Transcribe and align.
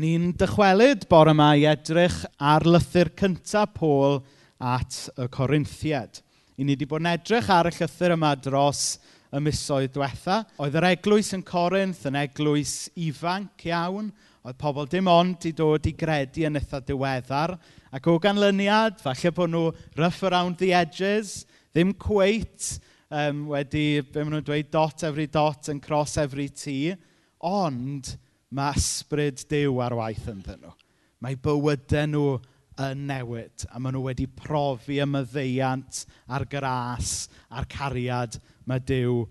Ni'n 0.00 0.30
dychwelyd 0.38 1.02
bore 1.10 1.34
yma 1.34 1.50
i 1.58 1.66
edrych 1.68 2.22
ar 2.40 2.64
lythyr 2.64 3.10
cyntaf 3.20 3.74
Pôl 3.74 4.14
at 4.56 4.94
y 5.20 5.26
Corinthiad. 5.34 6.22
I 6.56 6.64
ni 6.64 6.72
wedi 6.72 6.86
bod 6.88 7.02
yn 7.02 7.10
edrych 7.10 7.50
ar 7.52 7.68
y 7.68 7.72
llythyr 7.74 8.14
yma 8.14 8.30
dros 8.40 8.94
y 9.28 9.42
misoedd 9.44 9.92
diwetha. 9.92 10.38
Oedd 10.62 10.78
yr 10.80 10.86
eglwys 10.92 11.34
yn 11.36 11.42
Corinth 11.44 12.06
yn 12.08 12.16
eglwys 12.22 12.86
ifanc 12.96 13.66
iawn. 13.68 14.08
Oedd 14.46 14.60
pobl 14.62 14.88
dim 14.88 15.10
ond 15.10 15.44
i 15.50 15.52
dod 15.58 15.90
i 15.90 15.92
gredu 16.04 16.46
yn 16.48 16.56
eitha 16.62 16.80
diweddar. 16.86 17.58
Ac 17.92 18.08
o 18.08 18.16
ganlyniad, 18.22 19.02
falle 19.04 19.34
bod 19.36 19.52
nhw 19.52 19.66
rough 20.00 20.22
around 20.30 20.62
the 20.62 20.72
edges, 20.80 21.42
ddim 21.74 21.92
cweit 22.00 22.78
um, 23.10 23.50
wedi, 23.52 24.00
be 24.00 24.24
maen 24.24 24.38
nhw'n 24.38 24.48
dweud, 24.48 24.72
dot 24.72 25.04
every 25.04 25.28
dot 25.28 25.68
and 25.68 25.84
cross 25.84 26.16
every 26.16 26.48
T. 26.48 26.94
Ond 27.44 28.14
mae 28.50 28.78
ysbryd 28.78 29.44
Duw 29.50 29.78
ar 29.84 29.94
waith 29.98 30.26
ynddyn 30.30 30.62
nhw. 30.64 30.74
Mae 31.20 31.36
bywydau 31.38 32.08
nhw 32.10 32.24
yn 32.80 33.06
newid 33.10 33.66
a 33.70 33.80
maen 33.80 33.94
nhw 33.96 34.04
wedi 34.08 34.26
profi 34.40 35.00
y 35.02 35.06
myddeiant 35.08 36.04
a'r 36.32 36.46
gras 36.50 37.28
a'r 37.50 37.68
cariad 37.70 38.38
mae 38.68 38.82
dew 38.86 39.24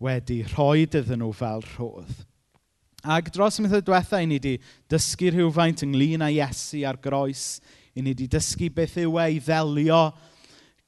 wedi 0.00 0.42
rhoi 0.52 0.84
iddyn 0.86 1.22
nhw 1.22 1.32
fel 1.36 1.64
rhodd. 1.74 2.12
Ac 3.00 3.30
dros 3.32 3.56
y 3.56 3.64
mythod 3.64 3.86
diwetha, 3.86 4.20
i 4.20 4.26
ni 4.28 4.36
wedi 4.36 4.58
dysgu 4.92 5.30
rhywfaint 5.32 5.84
ynglyn 5.86 6.24
â 6.26 6.28
Iesu 6.34 6.82
a'r 6.84 6.98
groes. 7.00 7.60
I 7.96 8.04
ni 8.04 8.12
wedi 8.12 8.28
dysgu 8.30 8.68
beth 8.76 8.98
yw 9.00 9.16
e 9.22 9.28
i 9.38 9.38
ddelio 9.40 10.02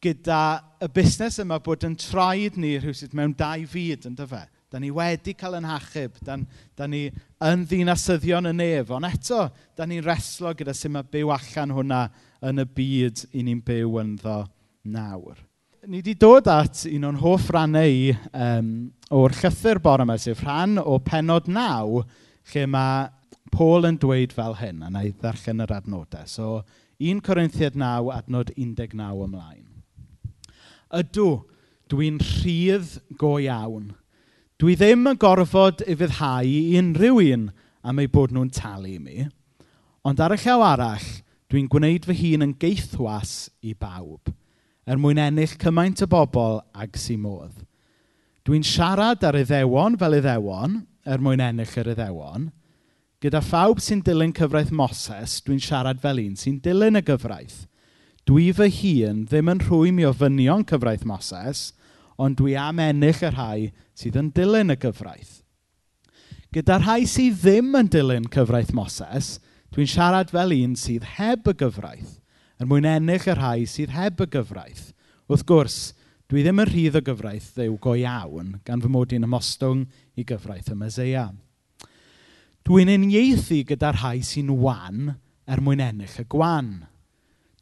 gyda 0.03 0.43
y 0.83 0.91
busnes 0.93 1.39
yma 1.41 1.61
bod 1.63 1.87
yn 1.87 1.95
traed 1.97 2.59
ni 2.61 2.75
rhywsyd 2.77 3.15
mewn 3.17 3.33
dau 3.39 3.65
fyd, 3.71 4.05
yn 4.11 4.19
dyfe? 4.19 4.43
Da 4.73 4.81
ni 4.81 4.89
wedi 4.89 5.35
cael 5.37 5.59
yn 5.59 5.69
hachub. 5.69 6.17
Da, 6.25 6.39
da 6.79 6.87
ni 6.89 7.05
yn 7.45 7.65
ddinasyddion 7.69 8.49
y 8.49 8.55
nef. 8.57 8.93
Ond 8.97 9.05
eto, 9.05 9.45
da 9.77 9.85
ni'n 9.85 10.05
reslo 10.07 10.55
gyda 10.57 10.73
sut 10.77 10.95
mae 10.95 11.05
byw 11.13 11.33
allan 11.35 11.75
hwnna 11.77 12.03
yn 12.49 12.63
y 12.63 12.67
byd 12.79 13.27
i 13.37 13.45
ni'n 13.45 13.61
byw 13.67 14.01
ynddo 14.01 14.39
nawr. 14.89 15.37
Ni 15.85 16.01
wedi 16.01 16.15
dod 16.17 16.49
at 16.49 16.87
un 16.89 17.05
o'n 17.11 17.21
hoff 17.21 17.51
rannau 17.53 17.91
i 17.91 18.13
um, 18.33 18.73
o'r 19.13 19.35
llythyr 19.35 19.83
bore 19.83 20.07
yma, 20.07 20.17
sef 20.17 20.41
rhan 20.47 20.79
o 20.79 20.97
penod 21.05 21.51
naw, 21.51 22.05
lle 22.53 22.67
mae 22.71 23.09
Paul 23.53 23.91
yn 23.91 23.99
dweud 24.01 24.33
fel 24.33 24.55
hyn, 24.57 24.85
a 24.87 24.89
na 24.89 25.03
i 25.05 25.11
ddarllen 25.11 25.67
yr 25.67 25.75
adnodau. 25.77 26.29
So, 26.31 26.63
1 27.03 27.21
Corinthiad 27.27 27.75
9, 27.77 28.13
adnod 28.15 28.55
19 28.57 29.03
ymlaen. 29.27 29.67
Ydw, 30.97 31.27
dwi'n 31.93 32.23
rhydd 32.23 33.03
go 33.21 33.37
iawn– 33.43 33.91
Dwi 34.63 34.77
ddim 34.79 35.09
yn 35.11 35.17
gorfod 35.19 35.81
i 35.91 35.95
fyddhau 35.99 36.47
i 36.47 36.77
unrhyw 36.79 37.17
un 37.35 37.49
am 37.83 37.99
ei 37.99 38.07
bod 38.07 38.31
nhw'n 38.31 38.53
talu 38.55 38.93
mi, 39.03 39.25
ond 40.07 40.23
ar 40.23 40.37
y 40.37 40.39
llaw 40.39 40.63
arall, 40.63 41.09
dwi'n 41.51 41.67
gwneud 41.73 42.07
fy 42.07 42.15
hun 42.21 42.47
yn 42.47 42.53
geithwas 42.63 43.33
i 43.59 43.75
bawb, 43.75 44.31
er 44.87 45.03
mwyn 45.03 45.19
ennill 45.25 45.57
cymaint 45.65 46.05
o 46.07 46.09
bobl 46.15 46.61
ag 46.79 46.95
si 46.95 47.19
modd. 47.19 47.65
Dwi'n 48.47 48.63
siarad 48.63 49.27
ar 49.27 49.41
iddewon 49.41 49.99
fel 49.99 50.21
iddewon, 50.21 50.79
er 51.03 51.19
mwyn 51.19 51.43
ennill 51.43 51.77
yr 51.83 51.95
iddewon. 51.97 52.53
Gyda 53.19 53.43
phawb 53.43 53.83
sy'n 53.83 54.07
dilyn 54.07 54.39
cyfraith 54.39 54.71
Moses, 54.71 55.41
dwi'n 55.43 55.59
siarad 55.59 55.99
fel 56.07 56.23
un 56.23 56.39
sy'n 56.39 56.63
dilyn 56.63 57.03
y 57.03 57.07
gyfraith. 57.11 57.65
Dwi 58.31 58.53
fy 58.55 58.71
hun 58.79 59.25
ddim 59.27 59.51
yn 59.57 59.67
rhwym 59.67 59.99
i 59.99 60.07
ofynion 60.07 60.63
cyfraith 60.71 61.03
Moses, 61.03 61.73
ond 62.15 62.39
dwi 62.39 62.55
am 62.55 62.79
ennill 62.79 63.27
y 63.27 63.31
rhai 63.35 63.73
sydd 64.03 64.19
yn 64.19 64.33
dilyn 64.35 64.75
y 64.75 64.79
gyfraith. 64.83 65.39
Gyda 66.53 66.77
rhai 66.83 67.07
sydd 67.09 67.39
ddim 67.41 67.71
yn 67.79 67.89
dilyn 67.89 68.29
cyfraith 68.33 68.75
Moses, 68.77 69.39
dwi'n 69.73 69.89
siarad 69.89 70.33
fel 70.35 70.53
un 70.59 70.75
sydd 70.77 71.07
heb 71.17 71.47
y 71.49 71.55
gyfraith, 71.63 72.19
er 72.61 72.69
mwyn 72.69 72.89
ennill 72.91 73.25
y 73.25 73.37
rhai 73.39 73.63
sydd 73.71 73.95
heb 73.97 74.21
y 74.21 74.27
gyfraith. 74.35 74.91
Wrth 75.31 75.47
gwrs, 75.49 75.79
dwi 76.29 76.43
ddim 76.45 76.61
yn 76.61 76.69
rhydd 76.69 76.99
o 77.01 77.03
gyfraith 77.07 77.55
ddew 77.57 77.79
go 77.81 77.95
iawn, 77.97 78.59
gan 78.67 78.85
fy 78.85 78.91
mod 78.93 79.15
i'n 79.17 79.25
ymostwng 79.25 79.87
i 80.19 80.27
gyfraith 80.29 80.69
y 80.75 80.77
Meseia. 80.77 81.25
Dwi'n 82.69 82.93
uniaethu 82.99 83.63
gyda 83.73 83.95
rhai 83.97 84.21
sy'n 84.27 84.53
wan 84.53 85.15
er 85.49 85.65
mwyn 85.65 85.81
ennill 85.83 86.21
y 86.21 86.27
gwan. 86.31 86.75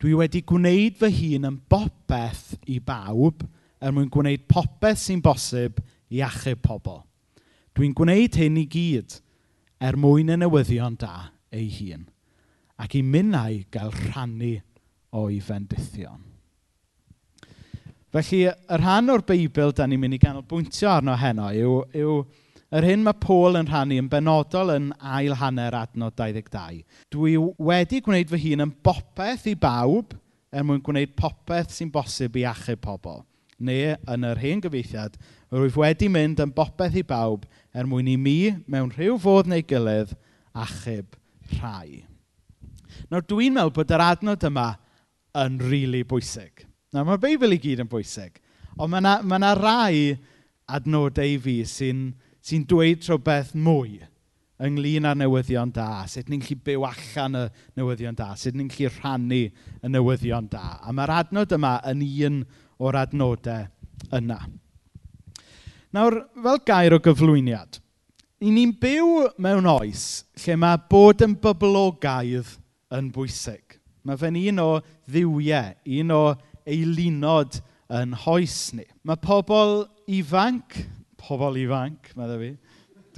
Dwi 0.03 0.17
wedi 0.19 0.43
gwneud 0.51 0.99
fy 0.99 1.13
hun 1.15 1.47
yn 1.47 1.63
bopeth 1.71 2.57
i 2.67 2.81
bawb, 2.83 3.47
er 3.81 3.95
mwyn 3.95 4.11
gwneud 4.13 4.51
popeth 4.51 4.99
sy'n 5.07 5.23
bosib 5.25 5.79
i 6.11 6.23
achub 6.27 6.63
pobl. 6.65 7.03
Dwi'n 7.77 7.95
gwneud 7.97 8.39
hyn 8.41 8.59
i 8.61 8.67
gyd 8.71 9.21
er 9.81 9.97
mwyn 10.01 10.35
y 10.35 10.39
newyddion 10.41 10.99
da 11.01 11.31
ei 11.55 11.69
hun 11.79 12.09
ac 12.81 12.97
i 12.97 13.03
minnau 13.05 13.61
gael 13.73 13.93
rhannu 13.93 14.57
o'i 15.21 15.41
fendithion. 15.45 16.21
Felly, 18.11 18.47
y 18.49 18.79
rhan 18.81 19.13
o'r 19.13 19.23
Beibl 19.27 19.75
da 19.77 19.87
ni'n 19.87 20.01
mynd 20.03 20.17
i 20.17 20.21
ganolbwyntio 20.23 20.89
arno 20.91 21.15
heno 21.21 21.51
yw, 21.55 21.75
yw 21.95 22.15
yr 22.75 22.87
hyn 22.87 23.05
mae 23.07 23.19
Paul 23.23 23.59
yn 23.61 23.69
rhannu 23.69 24.01
yn 24.01 24.09
benodol 24.11 24.73
yn 24.75 24.89
ail 24.99 25.37
hanner 25.39 25.77
adnod 25.79 26.17
22. 26.19 26.83
Dwi 27.15 27.37
wedi 27.39 28.01
gwneud 28.03 28.33
fy 28.33 28.43
hun 28.49 28.67
yn 28.67 28.75
bopeth 28.87 29.47
i 29.51 29.55
bawb 29.59 30.17
er 30.51 30.67
mwyn 30.67 30.83
gwneud 30.83 31.15
popeth 31.19 31.77
sy'n 31.77 31.93
bosib 31.95 32.39
i 32.41 32.47
achub 32.51 32.83
pobl 32.83 33.23
neu 33.65 33.95
yn 34.11 34.27
yr 34.27 34.41
hen 34.43 34.63
gyfeithiad, 34.65 35.17
rwyf 35.53 35.79
wedi 35.81 36.09
mynd 36.13 36.43
yn 36.43 36.55
bopeth 36.57 36.99
i 36.99 37.05
bawb 37.07 37.47
er 37.77 37.89
mwyn 37.89 38.11
i 38.11 38.17
mi, 38.21 38.39
mewn 38.71 38.93
rhyw 38.97 39.19
fodd 39.21 39.51
neu 39.51 39.65
gilydd, 39.67 40.15
achub 40.57 41.17
rhai. 41.57 42.05
Nawr 43.11 43.27
dwi'n 43.27 43.55
meddwl 43.57 43.75
bod 43.77 43.95
yr 43.95 44.05
adnod 44.05 44.47
yma 44.47 44.69
yn 45.39 45.59
rili 45.63 45.71
really 45.71 46.05
bwysig. 46.07 46.67
Nawr 46.95 47.07
mae'r 47.07 47.23
Beibl 47.23 47.55
i 47.55 47.61
gyd 47.63 47.85
yn 47.85 47.91
bwysig, 47.91 48.41
ond 48.77 48.91
mae 48.91 49.03
yna, 49.03 49.19
yna 49.23 49.55
rai 49.59 50.19
adnodau 50.71 51.37
i 51.37 51.39
fi 51.43 51.61
sy'n 51.67 52.09
sy 52.45 52.63
dweud 52.67 53.05
rhywbeth 53.05 53.53
mwy 53.59 54.01
ynglyn 54.61 55.09
â'r 55.09 55.19
newyddion 55.19 55.73
da, 55.73 56.05
sut 56.11 56.29
ni'n 56.29 56.43
gallu 56.45 56.59
byw 56.67 56.87
allan 56.89 57.39
y 57.39 57.45
newyddion 57.79 58.17
da, 58.17 58.33
sut 58.37 58.57
ni'n 58.57 58.69
gallu 58.73 58.91
rhannu 58.99 59.43
y 59.49 59.93
newyddion 59.93 60.51
da. 60.53 60.81
A 60.85 60.93
mae'r 60.97 61.15
adnod 61.21 61.55
yma 61.57 61.79
yn 61.89 62.05
un 62.29 62.43
o'r 62.81 62.99
adnodau 63.03 63.69
yna. 64.17 64.41
Nawr, 65.95 66.21
fel 66.43 66.61
gair 66.67 66.95
o 66.95 67.01
gyflwyniad, 67.03 67.81
i 68.41 68.53
ni'n 68.55 68.73
byw 68.81 69.27
mewn 69.43 69.67
oes 69.69 70.05
lle 70.45 70.57
mae 70.61 70.79
bod 70.91 71.25
yn 71.27 71.35
boblogaidd 71.43 72.55
yn 72.97 73.11
bwysig. 73.15 73.77
Mae 74.07 74.17
fe'n 74.21 74.39
un 74.41 74.63
o 74.63 74.71
ddiwiau, 75.11 75.75
un 76.01 76.15
o 76.15 76.23
eilinod 76.65 77.59
yn 78.01 78.15
hoes 78.25 78.57
ni. 78.79 78.87
Mae 79.05 79.19
pobl 79.21 79.83
ifanc, 80.09 80.79
pobl 81.21 81.59
ifanc, 81.61 82.15
mae 82.17 82.39
fi, 82.41 82.53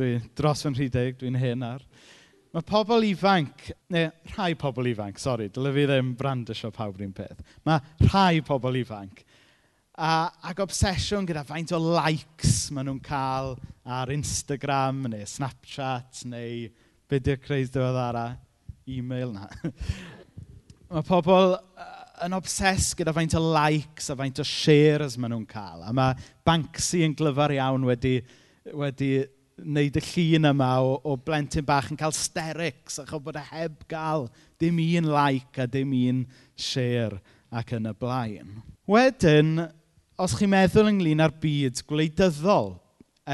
dwi 0.01 0.17
dros 0.39 0.65
fy 0.65 0.73
rhydeg, 0.73 1.21
dwi'n 1.21 1.39
hen 1.39 1.67
ar. 1.69 1.85
Mae 2.53 2.65
pobl 2.69 3.05
ifanc, 3.07 3.69
neu 3.93 4.11
rhai 4.33 4.57
pobl 4.59 4.91
ifanc, 4.91 5.21
sori, 5.21 5.53
dyle 5.53 5.71
fi 5.77 5.87
ddim 5.89 6.17
brandysio 6.19 6.73
pawb 6.75 6.99
rhywun 6.99 7.15
peth. 7.17 7.45
Mae 7.69 8.09
rhai 8.09 8.43
pobl 8.49 8.81
ifanc 8.81 9.23
a, 10.03 10.31
ac 10.51 10.63
obsesiwn 10.65 11.27
gyda 11.29 11.45
faint 11.47 11.73
o 11.77 11.79
likes 11.79 12.71
maen 12.75 12.89
nhw'n 12.89 13.03
cael 13.07 13.55
ar 13.87 14.11
Instagram 14.11 15.05
neu 15.13 15.27
Snapchat 15.29 16.25
neu 16.31 16.67
be 17.11 17.21
di'r 17.23 17.39
creis 17.43 17.71
diwedd 17.71 17.99
ara, 18.01 18.25
e-mail 18.89 19.35
na. 19.35 19.47
mae 20.93 21.05
pobl 21.07 21.55
yn 22.23 22.35
obses 22.35 22.93
gyda 22.99 23.15
faint 23.15 23.37
o 23.39 23.43
likes 23.55 24.11
a 24.11 24.17
faint 24.19 24.41
o 24.43 24.47
shares 24.47 25.15
maen 25.19 25.37
nhw'n 25.37 25.47
cael. 25.51 25.85
A 25.87 25.95
mae 25.95 26.17
Banksy 26.47 27.05
yn 27.07 27.15
glyfar 27.19 27.55
iawn 27.55 27.87
wedi, 27.87 28.17
wedi 28.75 29.13
wneud 29.63 29.99
y 30.01 30.03
llun 30.09 30.51
yma 30.51 30.71
o, 30.83 30.97
o 31.07 31.15
blentyn 31.15 31.67
bach 31.69 31.93
yn 31.93 32.01
cael 32.01 32.15
sterics 32.17 32.99
a 32.99 33.07
bod 33.13 33.39
e 33.39 33.45
heb 33.53 33.85
gael 33.91 34.27
dim 34.59 34.81
un 34.83 35.13
like 35.13 35.63
a 35.63 35.69
dim 35.71 35.95
un 35.95 36.25
share 36.57 37.21
ac 37.53 37.77
yn 37.79 37.87
y 37.87 37.95
blaen. 38.03 38.59
Wedyn, 38.91 39.69
os 40.23 40.37
chi'n 40.39 40.53
meddwl 40.53 40.91
ynglyn 40.93 41.23
â'r 41.25 41.33
byd 41.43 41.81
gwleidyddol, 41.89 42.77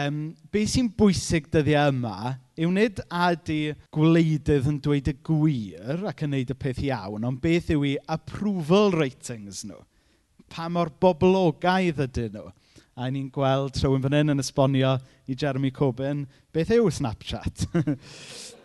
um, 0.00 0.20
be 0.52 0.62
sy'n 0.68 0.88
bwysig 0.96 1.50
dyddiau 1.52 1.92
yma 1.92 2.36
yw 2.58 2.70
nid 2.72 3.02
a 3.12 3.34
di 3.36 3.74
gwleidydd 3.94 4.70
yn 4.72 4.78
dweud 4.84 5.10
y 5.12 5.14
gwir 5.28 6.06
ac 6.08 6.24
yn 6.24 6.32
neud 6.32 6.54
y 6.54 6.56
peth 6.58 6.80
iawn, 6.86 7.26
ond 7.28 7.42
beth 7.44 7.68
yw 7.74 7.84
i 7.90 7.94
approval 8.16 8.94
ratings 8.96 9.66
nhw. 9.68 9.82
Pa 10.48 10.70
mor 10.72 10.88
boblogaidd 11.02 12.00
ydyn 12.06 12.38
nhw. 12.38 12.48
A 12.98 13.10
ni'n 13.12 13.28
gweld 13.30 13.76
rhywun 13.78 14.02
fan 14.02 14.16
hyn 14.16 14.32
yn 14.34 14.42
esbonio 14.42 14.96
i 15.28 15.36
Jeremy 15.38 15.70
Corbyn, 15.74 16.24
beth 16.56 16.72
yw 16.74 16.88
Snapchat? 16.90 17.68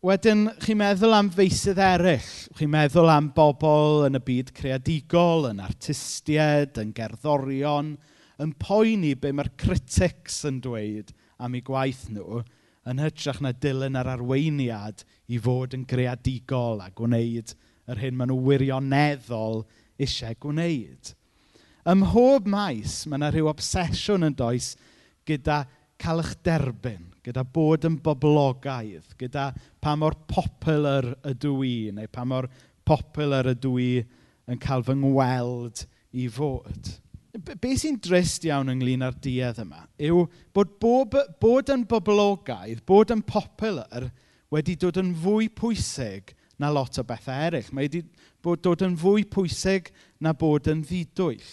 Wedyn, 0.00 0.46
chi'n 0.64 0.78
meddwl 0.80 1.12
am 1.12 1.26
feisydd 1.28 1.76
eraill. 1.84 2.28
Chi'n 2.56 2.70
meddwl 2.72 3.10
am 3.12 3.26
bobl 3.36 4.06
yn 4.06 4.16
y 4.16 4.20
byd 4.24 4.52
creadigol, 4.56 5.50
yn 5.50 5.58
artistiaid, 5.60 6.78
yn 6.80 6.94
gerddorion, 6.96 7.90
yn 8.40 8.54
poeni 8.64 9.10
be 9.20 9.34
mae'r 9.36 9.50
critics 9.60 10.38
yn 10.48 10.62
dweud 10.64 11.12
am 11.36 11.58
eu 11.58 11.60
gwaith 11.66 12.06
nhw, 12.14 12.40
yn 12.88 13.02
hytrach 13.04 13.42
na 13.44 13.52
dilyn 13.52 14.00
yr 14.00 14.08
arweiniad 14.14 15.04
i 15.28 15.42
fod 15.44 15.76
yn 15.76 15.84
greadigol 15.90 16.80
a 16.80 16.88
gwneud 16.96 17.52
yr 17.92 18.00
hyn 18.00 18.16
maen 18.16 18.32
nhw 18.32 18.40
wirioneddol 18.46 19.66
eisiau 20.00 20.40
gwneud. 20.46 21.12
Ym 21.84 22.06
mhob 22.06 22.48
maes, 22.48 23.02
mae 23.04 23.20
yna 23.20 23.34
rhyw 23.34 23.52
obsesiwn 23.52 24.30
yn 24.30 24.40
does 24.40 24.72
gyda 25.28 25.66
cael 26.00 26.22
eich 26.22 26.32
derbyn, 26.46 27.04
gyda 27.24 27.44
bod 27.44 27.84
yn 27.88 27.98
boblogaidd, 28.02 29.14
gyda 29.20 29.50
pa 29.82 29.94
mor 29.98 30.16
popular 30.30 31.12
ydw 31.28 31.54
i, 31.66 31.76
neu 31.94 32.08
pa 32.12 32.24
mor 32.28 32.48
popular 32.88 33.52
ydw 33.52 33.76
i 33.82 33.92
yn 34.50 34.60
cael 34.62 34.84
fy 34.86 34.96
ngweld 34.98 35.84
i 36.16 36.26
fod. 36.32 36.96
Be, 37.30 37.76
sy'n 37.78 38.00
drist 38.02 38.44
iawn 38.48 38.72
ynglyn 38.72 39.04
â'r 39.06 39.14
duedd 39.22 39.60
yma 39.62 39.84
yw 40.02 40.24
bod 40.56 40.72
bob, 40.82 41.14
bod 41.42 41.70
yn 41.70 41.84
boblogaidd, 41.88 42.82
bod 42.88 43.12
yn 43.14 43.22
popular, 43.22 44.08
wedi 44.50 44.74
dod 44.80 44.98
yn 44.98 45.12
fwy 45.22 45.46
pwysig 45.54 46.34
na 46.60 46.72
lot 46.74 46.98
o 46.98 47.04
bethau 47.06 47.46
eraill. 47.46 47.70
Mae 47.72 47.86
wedi 47.86 48.02
bod, 48.42 48.60
dod 48.64 48.82
yn 48.84 48.96
fwy 48.98 49.24
pwysig 49.30 49.92
na 50.20 50.34
bod 50.36 50.68
yn 50.72 50.82
ddidwyll 50.82 51.52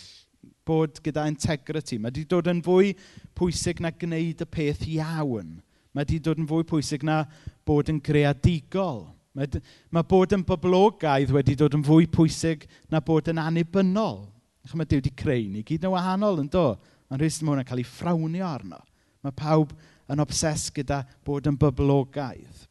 bod 0.67 0.99
gyda 1.03 1.25
integrity. 1.31 1.97
Mae 1.97 2.11
wedi 2.11 2.25
dod 2.29 2.49
yn 2.51 2.61
fwy 2.65 2.93
pwysig 3.37 3.79
na 3.83 3.93
gwneud 3.95 4.43
y 4.43 4.49
peth 4.51 4.83
iawn. 4.91 5.57
Mae 5.95 6.03
wedi 6.03 6.19
dod 6.23 6.41
yn 6.41 6.49
fwy 6.49 6.67
pwysig 6.67 7.05
na 7.07 7.23
bod 7.67 7.91
yn 7.91 8.01
greadigol. 8.03 9.05
Mae, 9.37 9.61
mae 9.93 10.05
bod 10.09 10.33
yn 10.35 10.43
boblogaidd 10.45 11.33
wedi 11.33 11.55
dod 11.57 11.75
yn 11.77 11.85
fwy 11.85 12.07
pwysig 12.11 12.65
na 12.91 13.01
bod 13.03 13.29
yn 13.31 13.41
anibynnol. 13.41 14.25
Ach, 14.65 14.73
mae 14.75 14.87
Dyw 14.89 14.99
wedi 14.99 15.13
creu 15.15 15.45
ni 15.47 15.63
gyd 15.65 15.85
yn 15.87 15.93
wahanol 15.93 16.41
yn 16.43 16.49
do. 16.51 16.71
Ond 17.07 17.21
rhywbeth 17.21 17.43
mae 17.43 17.53
hwnna'n 17.53 17.67
cael 17.69 17.83
ei 17.83 17.87
ffrawnio 17.87 18.47
arno. 18.47 18.81
Mae 19.23 19.35
pawb 19.35 19.71
yn 20.11 20.23
obses 20.23 20.67
gyda 20.75 21.03
bod 21.27 21.47
yn 21.47 21.59
boblogaidd. 21.59 22.65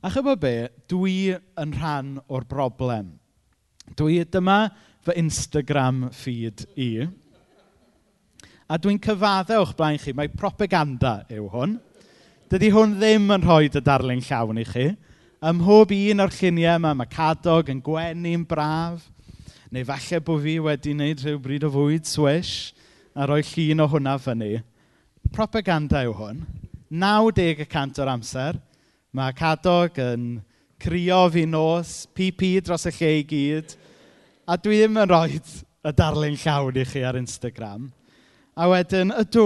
A 0.00 0.08
chyfo 0.12 0.34
be, 0.40 0.54
dwi 0.88 1.34
yn 1.60 1.74
rhan 1.76 2.14
o'r 2.32 2.46
broblem. 2.48 3.12
Dwi 3.96 4.22
dyma 4.32 4.70
fy 5.06 5.16
Instagram 5.20 6.08
feed 6.12 6.66
i. 6.76 7.06
A 8.70 8.78
dwi'n 8.78 9.00
cyfadde 9.02 9.56
o'ch 9.58 9.72
blaen 9.78 9.98
chi, 9.98 10.12
mae 10.14 10.30
propaganda 10.30 11.20
yw 11.32 11.48
hwn. 11.50 11.78
Dydy 12.50 12.68
hwn 12.74 12.98
ddim 12.98 13.30
yn 13.34 13.46
rhoi 13.46 13.70
dy 13.72 13.82
darlun 13.82 14.22
llawn 14.26 14.60
i 14.60 14.66
chi. 14.68 14.90
Ym 15.40 15.60
mhob 15.62 15.94
un 15.96 16.22
o'r 16.22 16.34
lluniau 16.36 16.76
yma, 16.78 16.92
mae 16.94 17.10
cadog 17.10 17.70
yn 17.72 17.80
gwenu'n 17.82 18.44
braf, 18.46 19.06
neu 19.72 19.86
falle 19.88 20.20
bod 20.26 20.44
fi 20.44 20.58
wedi 20.60 20.92
wneud 20.92 21.24
rhyw 21.24 21.40
bryd 21.40 21.64
o 21.64 21.70
fwyd 21.72 22.08
swish, 22.10 22.74
a 23.16 23.26
rhoi 23.26 23.40
llun 23.46 23.84
o 23.84 23.88
hwnna 23.90 24.16
fyny. 24.20 24.58
Propaganda 25.32 26.04
yw 26.04 26.12
hwn. 26.18 26.44
90% 26.90 28.00
o'r 28.02 28.10
amser, 28.12 28.58
mae 29.16 29.32
cadog 29.38 29.96
yn 30.02 30.30
crio 30.82 31.22
fi 31.32 31.46
nos, 31.46 32.04
PP 32.14 32.58
dros 32.66 32.88
y 32.90 32.94
lle 32.98 33.12
i 33.20 33.24
gyd, 33.30 33.74
A 34.50 34.56
dwi 34.58 34.80
ddim 34.80 34.96
yn 34.98 35.06
rhoi 35.06 35.36
y 35.38 35.90
darlun 35.94 36.34
llawn 36.42 36.78
i 36.80 36.82
chi 36.82 37.04
ar 37.06 37.14
Instagram. 37.14 37.84
A 38.58 38.66
wedyn, 38.66 39.12
ydw, 39.14 39.44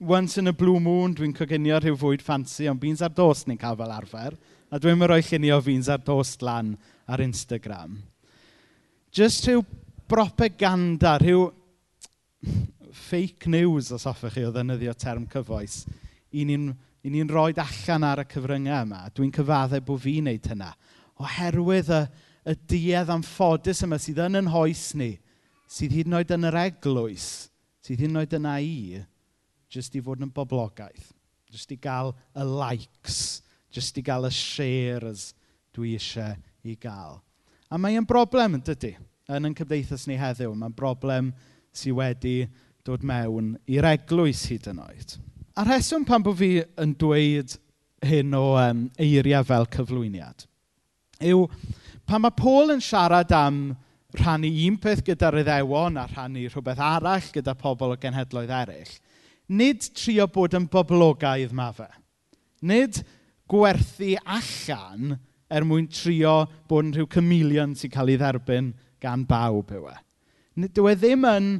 once 0.00 0.38
in 0.40 0.48
a 0.48 0.54
blue 0.56 0.80
moon, 0.80 1.12
dwi'n 1.12 1.34
coginio 1.36 1.76
rhyw 1.76 1.98
fwyd 2.00 2.22
ffansi, 2.24 2.64
ond 2.70 2.80
beans 2.80 3.02
ar 3.04 3.12
dost 3.12 3.44
ni'n 3.44 3.58
cael 3.60 3.76
fel 3.76 3.92
arfer. 3.92 4.38
A 4.72 4.80
dwi'n 4.80 4.96
mynd 4.96 5.10
rhoi 5.12 5.20
llunio 5.26 5.58
beans 5.66 5.90
ar 5.92 6.00
dost 6.00 6.40
lan 6.40 6.70
ar 7.04 7.20
Instagram. 7.20 7.98
Just 9.12 9.44
rhyw 9.44 9.66
propaganda, 10.08 11.18
rhyw 11.20 11.50
fake 13.02 13.52
news, 13.52 13.90
os 13.92 14.08
hoffech 14.08 14.38
chi 14.38 14.46
o 14.48 14.54
ddynyddio 14.54 14.94
term 14.96 15.26
cyfoes, 15.28 15.82
i 16.32 16.46
ni'n 16.48 16.70
i 17.04 17.12
ni'n 17.12 17.28
rhoi 17.28 17.52
allan 17.52 18.08
ar 18.14 18.24
y 18.24 18.26
cyfryngau 18.32 18.88
yma. 18.88 19.02
Dwi'n 19.12 19.36
cyfaddau 19.36 19.84
bod 19.84 20.00
fi'n 20.06 20.32
neud 20.32 20.48
hynna. 20.54 20.72
Oherwydd 21.20 21.92
y, 21.92 22.00
y 22.48 22.54
duedd 22.70 23.12
anffodus 23.12 23.82
yma 23.84 23.98
sydd 24.00 24.22
yn 24.24 24.40
yn 24.40 24.50
hoes 24.52 24.90
ni, 24.96 25.12
sydd 25.68 25.94
hyd 25.96 26.08
yn 26.08 26.18
oed 26.18 26.34
yn 26.38 26.48
yr 26.48 26.58
eglwys, 26.62 27.28
sydd 27.84 28.00
hyd 28.00 28.10
yn 28.10 28.20
oed 28.22 28.36
yna 28.38 28.54
i, 28.64 29.02
jyst 29.72 29.98
i 29.98 30.02
fod 30.04 30.24
yn 30.24 30.32
boblogaeth, 30.32 31.12
jyst 31.52 31.74
i 31.74 31.78
gael 31.82 32.14
y 32.32 32.46
likes, 32.48 33.18
jyst 33.74 34.00
i 34.00 34.04
gael 34.04 34.28
y 34.28 34.32
shares 34.32 35.32
dwi 35.76 35.94
eisiau 35.98 36.38
i 36.64 36.76
gael. 36.80 37.20
A 37.68 37.76
mae 37.76 37.98
e'n 38.00 38.08
broblem 38.08 38.56
yn 38.56 38.64
dydy 38.64 38.94
yn 39.28 39.44
yn 39.44 39.56
cymdeithas 39.56 40.06
ni 40.08 40.16
heddiw. 40.16 40.54
Mae'n 40.56 40.76
broblem 40.76 41.32
sydd 41.76 41.98
wedi 41.98 42.36
dod 42.86 43.04
mewn 43.04 43.56
i'r 43.68 43.90
eglwys 43.90 44.46
hyd 44.48 44.70
yn 44.72 44.80
oed. 44.80 45.18
A 45.58 45.66
rheswm 45.66 46.06
pan 46.08 46.24
bod 46.24 46.38
fi 46.40 46.62
yn 46.80 46.94
dweud 46.96 47.58
hyn 48.08 48.36
o 48.38 48.44
um, 48.56 48.86
eiriau 48.96 49.44
fel 49.44 49.66
cyflwyniad 49.74 50.46
yw 51.18 51.48
pan 52.08 52.24
mae 52.24 52.34
Paul 52.34 52.72
yn 52.72 52.82
siarad 52.84 53.32
am 53.36 53.60
rhannu 54.16 54.48
un 54.64 54.78
peth 54.80 55.04
gyda'r 55.04 55.42
iddewon 55.42 56.00
a 56.00 56.06
rhannu 56.08 56.46
rhywbeth 56.48 56.80
arall 56.80 57.30
gyda 57.34 57.54
pobl 57.58 57.92
o 57.92 57.98
genhedloedd 58.00 58.52
eraill, 58.62 58.92
nid 59.52 59.84
trio 59.96 60.26
bod 60.32 60.56
yn 60.56 60.68
boblogaidd 60.72 61.52
ma 61.56 61.68
fe. 61.76 61.88
Nid 62.64 63.02
gwerthu 63.48 64.14
allan 64.24 65.18
er 65.48 65.66
mwyn 65.68 65.88
trio 65.92 66.40
bod 66.68 66.88
yn 66.88 66.94
rhyw 66.96 67.10
chameleon 67.12 67.76
sy'n 67.76 67.92
cael 67.92 68.14
ei 68.14 68.20
dderbyn 68.20 68.72
gan 69.02 69.26
bawb 69.28 69.72
yw 69.76 69.90
e. 69.92 69.98
Dyw 70.58 70.88
e 70.90 70.96
ddim 70.98 71.28
yn 71.28 71.52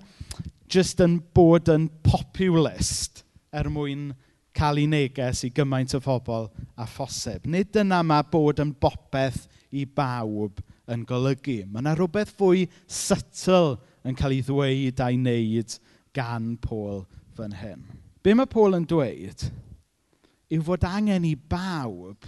just 0.72 1.00
yn 1.04 1.20
bod 1.36 1.68
yn 1.72 1.86
populist 2.04 3.22
er 3.54 3.68
mwyn 3.72 4.10
cael 4.56 4.80
ei 4.80 4.88
neges 4.90 5.44
i 5.46 5.52
gymaint 5.54 5.94
o 5.94 6.00
phobl 6.02 6.48
a 6.76 6.88
phosib. 6.88 7.46
Nid 7.46 7.70
dyna 7.76 8.00
mae 8.02 8.26
bod 8.32 8.60
yn 8.64 8.72
bopeth 8.80 9.44
i 9.70 9.84
bawb 9.84 10.62
yn 10.88 11.04
golygu. 11.08 11.60
Mae 11.68 11.82
yna 11.82 11.94
rhywbeth 11.96 12.34
fwy 12.38 12.66
sytl 12.86 13.76
yn 14.08 14.16
cael 14.18 14.36
ei 14.38 14.44
ddweud 14.46 15.02
a'i 15.04 15.18
wneud 15.20 15.78
gan 16.16 16.54
Paul 16.62 17.04
fan 17.36 17.56
hyn. 17.58 17.84
Be 18.22 18.34
mae 18.34 18.50
Paul 18.50 18.76
yn 18.78 18.86
dweud 18.88 19.48
yw 20.48 20.64
fod 20.64 20.86
angen 20.88 21.26
i 21.28 21.34
bawb 21.36 22.24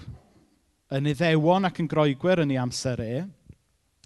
yn 0.93 1.09
iddewon 1.09 1.69
ac 1.69 1.79
yn 1.81 1.89
groegwyr 1.89 2.43
yn 2.43 2.53
ei 2.53 2.59
amser 2.61 3.01
e, 3.01 3.23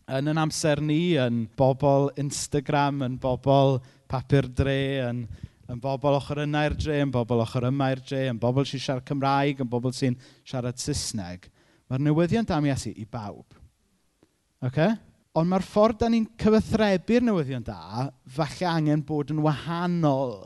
yn 0.05 0.31
yn 0.31 0.39
amser 0.39 0.83
ni, 0.85 1.17
yn 1.19 1.45
bobl 1.57 2.11
Instagram, 2.21 3.03
yn 3.07 3.17
bobl 3.21 3.79
papur 4.11 4.47
dre, 4.53 5.01
yn, 5.09 5.25
yn 5.73 5.81
bobl 5.83 6.19
ochr 6.19 6.43
yna 6.45 6.67
i'r 6.69 6.77
dre, 6.77 7.01
yn 7.07 7.13
bobl 7.15 7.41
ochr 7.43 7.67
yma 7.71 7.91
i'r 7.95 8.03
dre, 8.05 8.27
yn 8.31 8.41
bobl 8.41 8.69
sy'n 8.69 8.85
siarad 8.85 9.09
Cymraeg, 9.09 9.65
yn 9.65 9.71
bobl 9.73 9.95
sy'n 9.97 10.19
siarad 10.45 10.81
Saesneg. 10.83 11.49
Mae'r 11.91 12.05
newyddion 12.07 12.49
am 12.55 12.69
Iesu 12.69 12.93
i 12.97 13.05
bawb. 13.05 13.57
Okay? 14.65 14.95
Ond 15.35 15.51
mae'r 15.51 15.67
ffordd 15.67 16.01
da 16.01 16.09
ni'n 16.11 16.27
cyfathrebu'r 16.41 17.27
newyddion 17.27 17.65
da, 17.67 18.09
falle 18.25 18.69
angen 18.71 19.03
bod 19.05 19.33
yn 19.35 19.43
wahanol 19.45 20.45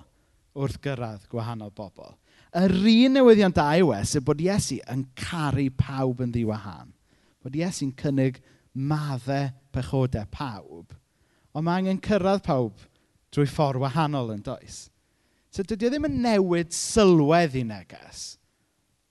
wrth 0.58 0.80
gyrraedd 0.82 1.28
gwahanol 1.30 1.72
bobl. 1.76 2.14
Yr 2.56 2.72
un 2.72 3.18
newyddion 3.18 3.54
da 3.54 3.68
yw 3.78 3.92
es 3.98 4.16
y 4.18 4.22
bod 4.24 4.40
Iesu 4.42 4.80
yn 4.90 5.04
caru 5.18 5.68
pawb 5.78 6.22
yn 6.24 6.32
ddiwahan. 6.34 6.94
Bod 7.44 7.58
Iesu'n 7.58 7.92
cynnig 8.00 8.40
maddau 8.72 9.52
pechodau 9.74 10.26
pawb. 10.32 10.96
Ond 11.54 11.66
mae 11.66 11.82
angen 11.82 12.00
cyrraedd 12.02 12.46
pawb 12.46 12.80
drwy 13.34 13.46
ffordd 13.50 13.82
wahanol 13.82 14.32
yn 14.34 14.42
does. 14.44 14.86
So 15.52 15.64
dydy 15.64 15.88
o 15.88 15.92
ddim 15.92 16.08
yn 16.08 16.18
newid 16.24 16.74
sylwedd 16.76 17.56
i 17.56 17.64
neges, 17.66 18.38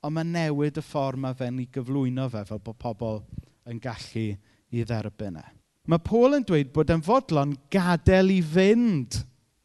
Ond 0.06 0.14
ma' 0.14 0.26
newid 0.28 0.78
y 0.78 0.84
ffordd 0.86 1.22
mae 1.24 1.38
fe'n 1.38 1.62
ei 1.64 1.70
gyflwyno 1.74 2.28
fe 2.34 2.44
fel 2.48 2.62
bod 2.64 2.78
pobl 2.82 3.22
yn 3.68 3.80
gallu 3.82 4.28
i 4.70 4.84
dderbyn 4.84 5.40
e. 5.42 5.46
Mae 5.88 6.04
Paul 6.04 6.38
yn 6.38 6.46
dweud 6.48 6.74
bod 6.76 6.92
yn 6.94 7.04
fodlon 7.04 7.56
gadael 7.74 8.34
i 8.36 8.42
fynd 8.44 9.22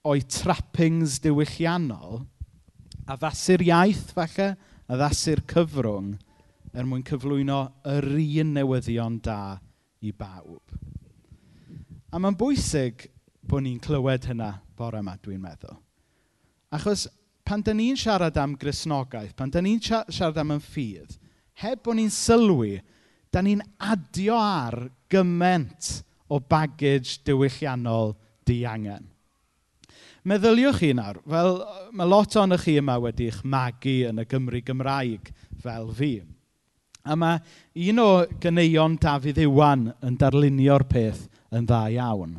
o'i 0.07 0.23
trappings 0.31 1.19
diwylliannol 1.23 2.23
addasu'r 3.11 3.65
iaith 3.67 4.13
falle, 4.17 4.53
addasu'r 4.91 5.43
cyfrwng 5.51 6.15
er 6.73 6.87
mwyn 6.89 7.05
cyflwyno 7.07 7.59
yr 7.93 8.09
un 8.17 8.53
newyddion 8.57 9.19
da 9.25 9.59
i 10.03 10.13
bawb. 10.17 10.63
A 12.13 12.21
mae'n 12.21 12.37
bwysig 12.39 13.09
bod 13.49 13.65
ni'n 13.65 13.81
clywed 13.83 14.29
hynna 14.31 14.55
bore 14.77 15.01
yma, 15.03 15.17
dwi'n 15.21 15.43
meddwl. 15.43 15.77
Achos 16.73 17.07
pan 17.45 17.63
da 17.65 17.75
ni'n 17.77 17.99
siarad 17.99 18.39
am 18.41 18.57
grisnogaeth, 18.59 19.35
pan 19.37 19.51
da 19.51 19.63
ni'n 19.63 19.81
siarad 19.83 20.41
am 20.41 20.57
yn 20.57 20.63
ffydd, 20.63 21.19
heb 21.63 21.83
bod 21.85 21.99
ni'n 21.99 22.13
sylwi, 22.13 22.77
da 23.33 23.43
ni'n 23.43 23.63
adio 23.81 24.37
ar 24.39 24.79
gyment 25.11 26.03
o 26.33 26.41
baggage 26.41 27.21
diwylliannol 27.27 28.15
diangen. 28.49 29.09
Meddyliwch 30.23 30.79
chi 30.79 30.93
nawr, 30.95 31.19
fel 31.27 31.57
mae 31.99 32.07
lot 32.07 32.37
o'n 32.39 32.55
chi 32.63 32.77
yma 32.79 32.95
wedi'ch 33.03 33.41
magu 33.43 33.97
yn 34.07 34.23
y 34.23 34.27
Gymru 34.31 34.61
Gymraeg 34.63 35.33
fel 35.65 35.89
fi. 35.99 36.13
A 37.03 37.17
mae 37.19 37.41
un 37.91 37.99
o 37.99 38.11
gyneuon 38.43 38.95
Dafydd 39.03 39.41
Iwan 39.43 39.89
yn 39.99 40.19
darlunio'r 40.21 40.87
peth 40.87 41.25
yn 41.51 41.67
dda 41.67 41.89
iawn 41.97 42.37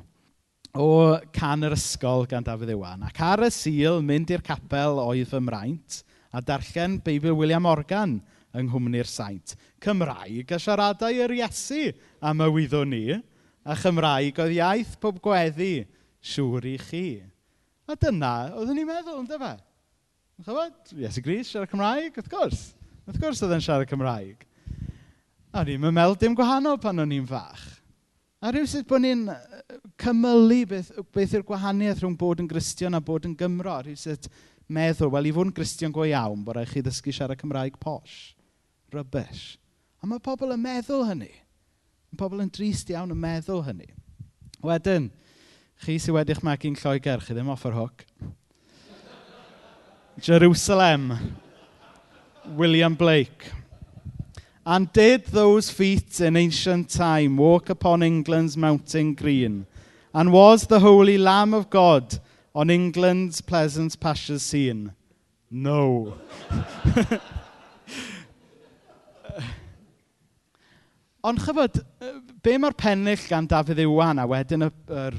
o 0.74 1.20
Can 1.32 1.62
yr 1.68 1.76
Ysgol 1.76 2.26
gan 2.26 2.46
Dafydd 2.46 2.72
Iwan. 2.74 3.04
Ac 3.06 3.20
ar 3.22 3.44
y 3.46 3.50
sil, 3.54 4.00
mynd 4.02 4.32
i'r 4.34 4.42
capel 4.46 4.98
oedd 5.04 5.30
fy 5.30 5.42
mraint 5.44 6.00
a 6.34 6.42
darllen 6.42 6.98
Beibl 7.06 7.36
William 7.38 7.62
Morgan 7.62 8.16
yng 8.58 8.72
Nghymru'r 8.72 9.10
Saint. 9.10 9.54
Cymraeg 9.84 10.50
a 10.50 10.58
siaradau 10.62 11.20
yr 11.26 11.36
Iesu 11.38 11.92
am 12.26 12.42
y 12.42 12.48
wyddwn 12.56 12.90
ni, 12.90 13.20
a 13.64 13.78
Chymraeg 13.78 14.42
oedd 14.42 14.56
iaith 14.56 14.96
pob 15.02 15.22
gweddi 15.22 15.86
siŵr 16.26 16.66
i 16.72 16.74
chi. 16.82 17.06
A 17.86 17.94
dyna, 18.00 18.34
oeddwn 18.58 18.80
ni'n 18.80 18.90
meddwl, 18.90 19.22
ynddo 19.22 19.38
fe? 19.44 19.54
Chybod, 20.42 20.96
Iesu 20.98 21.22
Gris, 21.22 21.54
siarad 21.54 21.70
Cymraeg, 21.70 22.18
wrth 22.18 22.34
gwrs. 22.34 22.66
Wrth 23.06 23.22
gwrs 23.22 23.46
oedd 23.46 23.54
e'n 23.60 23.66
siarad 23.68 23.94
Cymraeg. 23.94 24.42
A 25.54 25.62
ni'n 25.68 25.86
meddwl 25.86 26.18
dim 26.18 26.34
gwahanol 26.38 26.82
pan 26.82 27.06
o'n 27.06 27.14
i'n 27.14 27.30
fach. 27.30 27.73
A 28.44 28.52
rywsut 28.52 28.84
bod 28.90 29.00
ni'n 29.06 29.22
cymylu 30.04 30.66
beth, 30.68 30.90
beth 31.16 31.36
yw'r 31.38 31.46
gwahaniaeth 31.48 32.02
rhwng 32.04 32.18
bod 32.20 32.42
yn 32.44 32.50
Gristion 32.52 32.98
a 32.98 33.00
bod 33.00 33.24
yn 33.30 33.38
Gymro. 33.40 33.78
Rywsut 33.86 34.28
meddwl, 34.68 35.14
wel, 35.14 35.30
i 35.30 35.32
fod 35.32 35.48
yn 35.48 35.54
Gristion 35.56 35.94
go 35.96 36.04
iawn, 36.04 36.42
bod 36.44 36.60
rhaid 36.60 36.74
chi 36.74 36.84
ddysgu 36.84 37.14
siarad 37.16 37.40
Cymraeg 37.40 37.80
posh. 37.80 38.34
Rybys. 38.92 39.46
A 40.04 40.10
mae 40.12 40.20
pobl 40.20 40.52
yn 40.52 40.60
meddwl 40.60 41.06
hynny. 41.08 41.32
Mae 42.12 42.20
pobl 42.20 42.44
yn 42.44 42.52
drist 42.52 42.92
iawn 42.92 43.16
yn 43.16 43.24
meddwl 43.24 43.64
hynny. 43.64 43.88
Wedyn, 44.64 45.08
chi 45.86 45.96
sydd 45.96 46.18
wedi'ch 46.18 46.44
magu'n 46.44 46.76
Lloegr, 46.84 47.24
chi 47.24 47.38
ddim 47.38 47.56
off 47.56 47.64
yr. 47.70 47.80
Jerusalem. 50.20 51.14
William 52.60 53.00
Blake. 53.00 53.63
And 54.66 54.92
did 54.94 55.26
those 55.26 55.70
feet 55.70 56.22
in 56.22 56.38
ancient 56.38 56.90
time 56.90 57.36
walk 57.36 57.70
upon 57.70 58.02
England's 58.02 58.56
mountain 58.56 59.14
green? 59.14 59.66
And 60.14 60.32
was 60.32 60.68
the 60.68 60.80
holy 60.80 61.18
Lamb 61.18 61.54
of 61.54 61.70
God 61.70 62.20
on 62.56 62.70
England's 62.70 63.42
pleasant 63.42 64.00
pastures 64.00 64.42
seen? 64.42 64.94
No. 65.52 66.14
Ond 71.24 71.40
chyfod, 71.40 71.84
be 72.44 72.58
mae'r 72.60 72.76
pennill 72.76 73.28
gan 73.30 73.48
Dafydd 73.48 73.80
Iwan 73.80 74.20
a 74.20 74.26
wedyn 74.28 74.66
y, 74.66 74.70
yr 74.92 75.16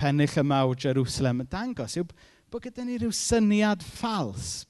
pennill 0.00 0.38
yma 0.40 0.62
o 0.64 0.72
Jerusalem 0.76 1.42
yn 1.44 1.50
dangos 1.52 1.96
yw 2.00 2.06
bod 2.52 2.64
gyda 2.64 2.84
ni 2.86 2.96
rhyw 2.96 3.12
syniad 3.12 3.84
ffals 3.84 4.64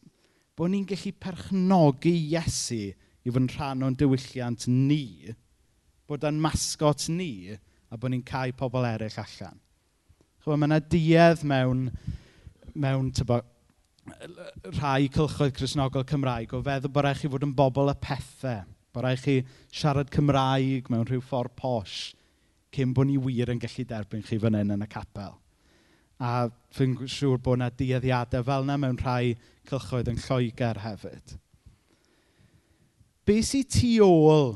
bod 0.59 0.73
ni'n 0.73 0.87
gallu 0.89 1.13
perchnogi 1.23 2.15
Iesu 2.33 2.95
i 3.25 3.33
fod 3.33 3.43
yn 3.43 3.51
rhan 3.55 3.85
o'n 3.87 3.97
diwylliant 3.99 4.67
ni, 4.69 5.33
bod 6.09 6.27
yn 6.29 6.41
masgot 6.45 7.07
ni, 7.13 7.57
a 7.89 7.97
bod 7.97 8.13
ni'n 8.13 8.25
cael 8.27 8.53
pobl 8.57 8.85
eraill 8.85 9.21
allan. 9.23 9.61
Chwa, 10.45 10.59
mae 10.59 10.69
yna 10.69 10.81
duedd 10.93 11.45
mewn, 11.49 11.87
mewn 12.77 13.09
tybo, 13.17 13.41
rhai 14.77 15.09
cylchoedd 15.13 15.55
Cresnogol 15.57 16.05
Cymraeg 16.09 16.53
o 16.53 16.61
feddwl 16.65 16.93
bod 16.93 17.07
rhaid 17.07 17.23
chi 17.23 17.31
fod 17.33 17.47
yn 17.47 17.55
bobl 17.57 17.93
y 17.93 17.95
pethau, 18.03 18.67
bod 18.93 19.07
rhaid 19.07 19.23
chi 19.23 19.39
siarad 19.73 20.13
Cymraeg 20.13 20.91
mewn 20.93 21.09
rhyw 21.09 21.25
ffordd 21.25 21.57
posh, 21.57 22.13
cyn 22.75 22.93
bod 22.93 23.09
ni 23.09 23.17
wir 23.17 23.55
yn 23.55 23.63
gallu 23.63 23.87
derbyn 23.89 24.27
chi 24.27 24.37
fan 24.43 24.59
hyn 24.59 24.75
yn 24.77 24.85
y 24.85 24.91
capel. 24.91 25.39
A 26.21 26.51
fi'n 26.77 26.99
siŵr 27.09 27.41
bod 27.43 27.59
yna 27.59 27.71
dueddiadau 27.73 28.45
fel 28.45 28.69
yna 28.69 28.77
mewn 28.83 29.01
rhai 29.01 29.33
cylchoedd 29.71 30.13
yn 30.13 30.21
Lloegr 30.27 30.83
hefyd. 30.85 31.39
Be 33.25 33.39
sy'n 33.41 33.65
tu 33.65 33.91
ôl 34.05 34.51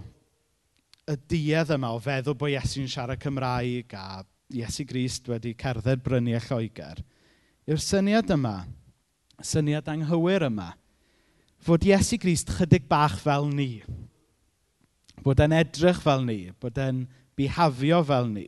y 1.09 1.15
duedd 1.31 1.71
yma 1.73 1.95
o 1.97 2.01
feddwl 2.05 2.37
bod 2.37 2.53
Iesu'n 2.53 2.91
siarad 2.93 3.21
Cymraeg 3.23 3.95
a 3.97 4.21
Iesu 4.53 4.85
Grist 4.89 5.31
wedi 5.31 5.55
cerdded 5.57 6.03
bryniau 6.05 6.43
Lloegr 6.45 7.01
yw'r 7.69 7.81
syniad 7.81 8.29
yma, 8.33 8.63
syniad 9.45 9.89
anghywir 9.93 10.45
yma, 10.51 10.71
fod 11.65 11.85
Iesu 11.89 12.17
Grist 12.21 12.53
chydig 12.59 12.85
bach 12.89 13.17
fel 13.21 13.49
ni. 13.53 13.83
Bod 15.25 15.41
e'n 15.45 15.57
edrych 15.57 16.01
fel 16.05 16.25
ni, 16.29 16.39
bod 16.61 16.77
e'n 16.81 17.03
bihafio 17.37 18.03
fel 18.09 18.29
ni. 18.33 18.47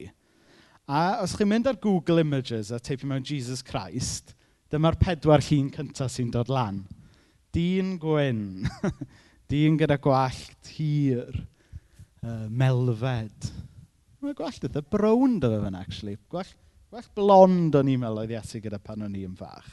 A 0.85 1.21
os 1.25 1.33
chi'n 1.37 1.49
mynd 1.49 1.69
ar 1.69 1.81
Google 1.81 2.21
Images 2.25 2.73
a 2.73 2.81
teipio 2.81 3.09
mewn 3.09 3.25
Jesus 3.25 3.65
Christ, 3.65 4.35
dyma'r 4.73 5.00
pedwar 5.00 5.45
llun 5.45 5.73
cyntaf 5.73 6.12
sy'n 6.12 6.33
dod 6.33 6.53
lan. 6.53 6.85
Dyn 7.57 7.97
gwyn. 8.00 8.45
Dyn 9.50 9.75
gyda 9.80 9.97
gwallt 9.99 10.69
hir, 10.76 11.40
uh, 12.23 12.47
melfed. 12.47 13.49
Mae 14.23 14.37
gwallt 14.38 14.62
eitha 14.66 14.83
brown 14.87 15.40
dy 15.42 15.49
fe 15.50 15.59
fan, 15.64 15.78
actually. 15.78 16.14
Gwallt, 16.30 16.54
gwallt 16.92 17.11
blond 17.16 17.75
o'n 17.78 17.90
i'n 17.90 18.02
meddwl 18.02 18.23
oedd 18.23 18.35
Iesu 18.37 18.61
gyda 18.62 18.78
pan 18.83 19.02
o'n 19.07 19.16
i'n 19.19 19.35
fach. 19.38 19.66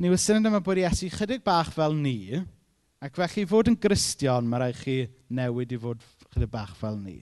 Ni 0.00 0.10
yw, 0.10 0.18
syniad 0.18 0.50
yma 0.50 0.62
bod 0.64 0.80
Iesu 0.82 1.12
chydig 1.14 1.44
bach 1.46 1.70
fel 1.76 1.94
ni, 1.94 2.40
ac 2.98 3.14
felly 3.20 3.46
fod 3.46 3.70
yn 3.70 3.78
gristion, 3.78 4.48
mae 4.50 4.64
rhaid 4.64 4.80
chi 4.82 4.96
newid 5.38 5.76
i 5.76 5.78
fod 5.86 6.02
chydig 6.32 6.50
bach 6.50 6.74
fel 6.80 6.98
ni. 6.98 7.20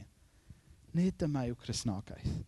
Nid 0.96 1.26
yma 1.26 1.44
yw 1.50 1.58
Cresnogaeth. 1.60 2.40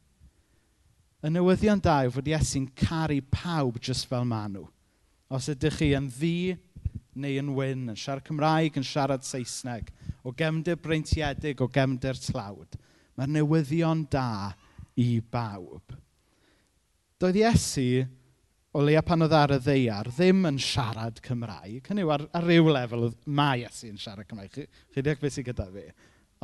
Y 1.26 1.32
newyddion 1.34 1.82
da 1.84 1.98
yw 2.06 2.16
fod 2.16 2.32
Iesu'n 2.32 2.70
caru 2.80 3.20
pawb 3.34 3.76
jyst 3.82 4.08
fel 4.08 4.24
maen 4.24 4.56
nhw. 4.56 4.64
Os 5.28 5.50
ydych 5.52 5.82
chi 5.82 5.92
yn 5.98 6.08
ddi 6.08 6.36
neu 7.20 7.38
yn 7.40 7.52
wyn, 7.56 7.86
yn 7.92 7.98
siarad 7.98 8.26
Cymraeg, 8.26 8.76
yn 8.78 8.86
siarad 8.86 9.24
Saesneg, 9.26 9.92
o 10.26 10.32
gefndir 10.36 10.78
breintiedig, 10.82 11.60
o 11.60 11.68
gefndir 11.72 12.18
tlawd. 12.28 12.78
Mae'r 13.16 13.32
newyddion 13.38 14.04
da 14.12 14.52
i 15.00 15.20
bawb. 15.20 15.96
Doedd 17.20 17.38
Iesu, 17.40 18.04
o 18.76 18.82
leia 18.84 19.00
pan 19.04 19.24
oedd 19.24 19.32
ar 19.32 19.54
y 19.56 19.60
ddeiar, 19.64 20.10
ddim 20.12 20.44
yn 20.50 20.58
siarad 20.60 21.20
Cymraeg. 21.24 21.80
Hynny 21.88 22.04
yw, 22.04 22.12
ar, 22.12 22.26
ar 22.36 22.44
ryw 22.44 22.68
lefel, 22.68 23.06
mae 23.24 23.62
Iesu 23.64 23.88
yn 23.88 24.00
siarad 24.00 24.28
Cymraeg. 24.28 24.52
Chi, 24.52 24.66
chi 24.92 25.04
ddeall 25.04 25.22
beth 25.22 25.38
sy'n 25.38 25.46
gyda 25.46 25.68
fi. 25.72 25.86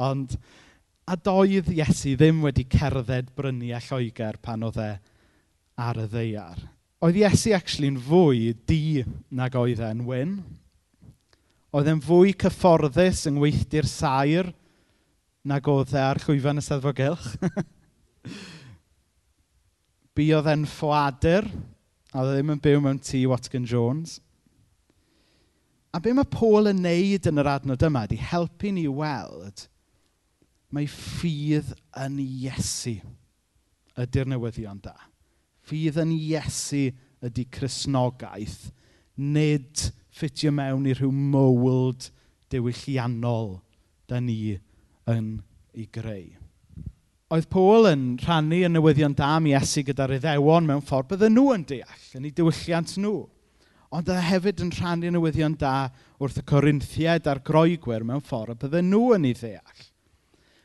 Ond, 0.01 0.37
a 1.05 1.17
doedd 1.19 1.69
Iesu 1.75 2.15
ddim 2.17 2.41
wedi 2.47 2.65
cerdded 2.73 3.35
brynu 3.37 3.75
a 3.77 3.83
Lloegr 3.85 4.41
pan 4.41 4.65
oedd 4.65 4.81
e 4.81 4.93
ar 5.83 6.01
y 6.01 6.07
ddeiar. 6.09 6.65
Oedd 7.03 7.19
Iesu 7.19 7.53
actually'n 7.57 8.01
fwy 8.07 8.53
di 8.69 9.03
nag 9.35 9.57
oedd 9.59 9.83
e'n 9.83 10.05
wyn. 10.09 10.37
Oedd 11.73 11.89
e'n 11.89 12.03
fwy 12.05 12.35
cyfforddus 12.37 13.23
yng 13.31 13.39
ngweithdir 13.39 13.87
sair 13.89 14.51
nag 15.49 15.69
oedd 15.73 15.95
e 15.97 16.03
ar 16.03 16.21
llwyfan 16.21 16.61
y 16.61 16.65
seddfogylch. 16.67 17.31
Buodd 20.17 20.51
e'n 20.53 20.67
ffwadur 20.69 21.49
a 22.13 22.21
oedd 22.21 22.35
e 22.35 22.37
ddim 22.37 22.53
yn 22.53 22.61
byw 22.67 22.83
mewn 22.85 23.01
tŷ 23.01 23.23
Watkin 23.31 23.65
Jones. 23.65 24.19
A 25.97 26.01
be 26.01 26.13
mae 26.13 26.29
Paul 26.29 26.69
yn 26.69 26.85
neud 26.85 27.31
yn 27.31 27.41
yr 27.41 27.51
adnod 27.55 27.87
yma 27.89 28.05
ydy 28.05 28.21
helpu 28.21 28.75
ni 28.77 28.85
weld 28.89 29.65
mae 30.73 30.89
ffydd 30.89 31.73
yn 32.05 32.21
Iesu 32.21 32.99
ydy'r 34.01 34.29
newyddion 34.29 34.85
da. 34.85 34.95
Ffydd 35.65 36.01
yn 36.05 36.13
Iesu 36.19 36.85
ydy 37.25 37.49
Cresnogaeth, 37.53 38.71
nid 39.17 39.73
Iesu 39.79 40.02
ffitio 40.13 40.53
mewn 40.55 40.87
i 40.89 40.95
rhyw 40.97 41.13
mold 41.13 42.11
diwylliannol 42.53 43.57
da 44.11 44.21
ni 44.21 44.59
yn 45.09 45.29
ei 45.73 45.89
greu. 45.93 46.31
Oedd 47.33 47.49
Paul 47.49 47.89
yn 47.89 48.03
rhannu 48.21 48.59
y 48.67 48.69
newyddion 48.69 49.15
da 49.17 49.31
am 49.39 49.47
Iesu 49.49 49.87
gyda'r 49.89 50.19
iddewon 50.19 50.67
mewn 50.69 50.83
ffordd 50.85 51.15
bydden 51.15 51.33
nhw 51.33 51.55
yn 51.55 51.65
deall, 51.69 52.03
yn 52.19 52.27
ei 52.29 52.35
diwylliant 52.37 52.93
nhw. 53.01 53.23
Ond 53.93 54.09
oedd 54.09 54.21
e 54.21 54.27
hefyd 54.27 54.61
yn 54.65 54.73
rhannu 54.77 55.13
newyddion 55.15 55.57
da 55.61 55.89
wrth 56.21 56.43
y 56.43 56.45
Corinthiaid 56.49 57.29
a'r 57.29 57.41
groegwyr 57.47 58.05
mewn 58.09 58.25
ffordd 58.25 58.61
bydden 58.61 58.93
nhw 58.93 59.15
yn 59.17 59.31
ei 59.31 59.37
ddeall. 59.39 59.87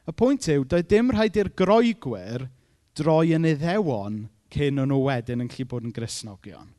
Y 0.07 0.15
pwynt 0.15 0.47
yw, 0.51 0.67
doedd 0.67 0.91
dim 0.91 1.11
rhaid 1.15 1.39
i'r 1.39 1.53
groegwyr 1.55 2.49
droi 2.99 3.33
yn 3.35 3.47
iddewon 3.47 4.25
cyn 4.51 4.83
o'n 4.83 4.91
nhw 4.91 4.99
wedyn 5.07 5.43
yn 5.43 5.51
gallu 5.51 5.67
bod 5.71 5.87
yn 5.87 5.95
grisnogion. 5.95 6.69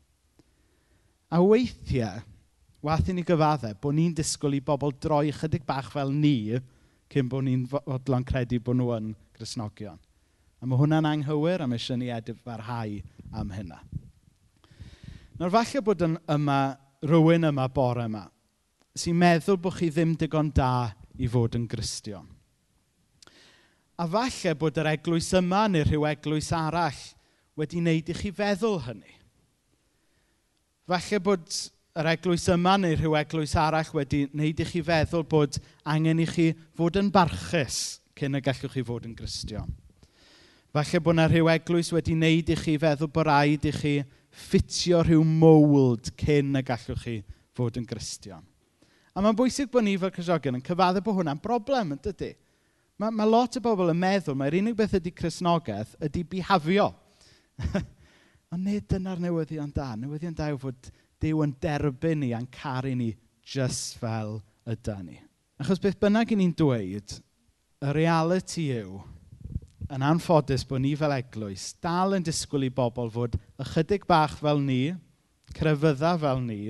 A 1.29 1.41
weithiau, 1.41 2.21
wath 2.85 3.09
i 3.11 3.15
ni 3.15 3.25
gyfaddau 3.27 3.75
bod 3.81 3.97
ni'n 3.97 4.15
disgwyl 4.15 4.57
i 4.57 4.63
bobl 4.63 4.95
droi 5.01 5.33
chydig 5.35 5.65
bach 5.67 5.91
fel 5.93 6.13
ni 6.15 6.59
cyn 7.11 7.29
bod 7.29 7.45
ni'n 7.47 7.65
fodlon 7.69 8.25
credu 8.25 8.61
bod 8.63 8.79
nhw 8.79 8.91
yn 8.95 9.13
grisnogion. 9.35 9.99
A 10.59 10.67
mae 10.67 10.79
hwnna'n 10.79 11.07
anghywir 11.07 11.63
a 11.63 11.67
mae 11.67 11.79
eisiau 11.79 11.97
ni 11.99 12.11
edrych 12.13 12.43
am 13.31 13.51
hynna. 13.53 13.79
Nawr 15.39 15.51
falle 15.53 15.81
bod 15.85 16.01
yn 16.01 16.17
yma, 16.27 16.75
rhywun 17.05 17.47
yma 17.47 17.67
bore 17.71 18.05
yma 18.09 18.25
sy'n 18.99 19.15
meddwl 19.15 19.59
bod 19.61 19.77
chi 19.77 19.89
ddim 19.91 20.15
digon 20.19 20.51
da 20.55 20.89
i 21.19 21.27
fod 21.29 21.55
yn 21.59 21.67
Gristion. 21.69 22.25
A 23.99 24.07
falle 24.07 24.55
bod 24.59 24.79
yr 24.79 24.91
eglwys 24.93 25.29
yma 25.37 25.67
neu 25.71 25.85
rhyw 25.85 26.07
eglwys 26.09 26.51
arall 26.55 26.99
wedi 27.59 27.81
wneud 27.81 28.11
i 28.11 28.15
chi 28.15 28.31
feddwl 28.35 28.79
hynny. 28.87 29.15
Falle 30.89 31.19
bod 31.23 31.47
yr 31.99 32.07
eglwys 32.13 32.45
yma 32.53 32.77
neu 32.79 32.95
rhyw 32.95 33.15
eglwys 33.19 33.53
arall 33.59 33.89
wedi 33.97 34.21
wneud 34.31 34.61
i 34.63 34.67
chi 34.67 34.81
feddwl 34.87 35.25
bod 35.27 35.57
angen 35.93 36.21
i 36.23 36.27
chi 36.29 36.45
fod 36.79 36.95
yn 37.01 37.09
barchus 37.11 37.99
cyn 38.15 38.39
y 38.39 38.41
gallwch 38.43 38.71
chi 38.75 38.83
fod 38.87 39.07
yn 39.09 39.15
gristion. 39.17 39.67
Falle 40.71 41.01
bod 41.03 41.17
yna 41.17 41.25
rhyw 41.27 41.49
eglwys 41.51 41.89
wedi 41.91 42.15
wneud 42.15 42.53
i 42.53 42.57
chi 42.59 42.77
feddwl 42.79 43.11
bod 43.11 43.27
rhaid 43.27 43.67
i 43.67 43.73
chi 43.75 43.93
ffitio 44.45 45.01
rhyw 45.03 45.25
mold 45.27 46.13
cyn 46.21 46.55
y 46.55 46.63
gallwch 46.69 47.03
chi 47.03 47.17
fod 47.57 47.81
yn 47.81 47.89
gristion. 47.89 48.45
A 49.11 49.25
mae'n 49.25 49.35
bwysig 49.35 49.67
bod 49.73 49.83
ni 49.83 49.97
fel 49.99 50.13
Crisnogion 50.15 50.55
yn 50.61 50.63
cyfadda 50.63 51.03
bod 51.03 51.17
hwnna'n 51.17 51.41
broblem, 51.43 51.97
yn 51.97 52.01
dydy? 52.05 52.31
Mae, 52.99 53.11
mae 53.11 53.27
lot 53.27 53.57
o 53.59 53.63
bobl 53.63 53.91
yn 53.91 53.99
meddwl 53.99 54.37
mae'r 54.39 54.59
unig 54.61 54.77
beth 54.77 54.95
ydy 54.99 55.11
Cresnogaeth 55.15 55.97
ydy 56.07 56.23
bihafio. 56.31 56.93
Ond 58.53 58.63
nid 58.63 58.87
dyna'r 58.87 59.19
newyddion 59.25 59.73
da. 59.75 59.91
Newyddion 59.99 60.37
da 60.37 60.47
yw 60.53 60.61
fod 60.61 60.91
Dyw 61.19 61.43
yn 61.45 61.55
derbyn 61.61 62.21
ni 62.23 62.33
a'n 62.35 62.47
caru 62.53 62.93
ni 62.95 63.13
just 63.43 63.97
fel 63.99 64.39
ydy 64.69 64.97
ni. 65.03 65.17
Achos 65.59 65.81
beth 65.83 65.99
bynnag 65.99 66.31
i 66.31 66.37
ni'n 66.39 66.55
dweud, 66.55 67.17
y 67.83 67.93
reality 67.95 68.69
yw, 68.77 68.99
yn 69.89 70.05
anffodus 70.05 70.63
bod 70.69 70.83
ni 70.83 70.93
fel 70.99 71.15
eglwys 71.15 71.73
dal 71.83 72.15
yn 72.15 72.25
disgwyl 72.25 72.67
i 72.67 72.69
bobl 72.73 73.09
fod 73.11 73.35
ychydig 73.59 74.05
bach 74.07 74.37
fel 74.39 74.61
ni, 74.63 74.93
crefydda 75.57 76.13
fel 76.21 76.43
ni, 76.45 76.61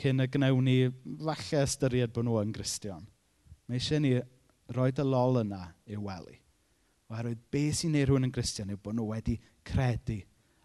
cyn 0.00 0.24
y 0.24 0.28
gnewn 0.32 0.64
ni 0.64 0.76
falle 1.20 1.62
ystyried 1.66 2.14
bod 2.14 2.26
nhw 2.26 2.40
yn 2.42 2.52
Gristion. 2.56 3.04
Mae 3.68 3.80
eisiau 3.80 4.00
ni 4.02 4.14
roi 4.74 4.90
y 4.90 5.04
lol 5.06 5.42
yna 5.42 5.64
i'w 5.90 6.02
wely. 6.06 6.38
Oherwydd 7.12 7.44
beth 7.52 7.80
sy'n 7.80 7.94
neud 7.94 8.08
rhywun 8.08 8.28
yn 8.28 8.34
Gristion 8.34 8.72
yw 8.72 8.80
bod 8.82 8.96
nhw 8.96 9.08
wedi 9.10 9.36
credu 9.66 10.20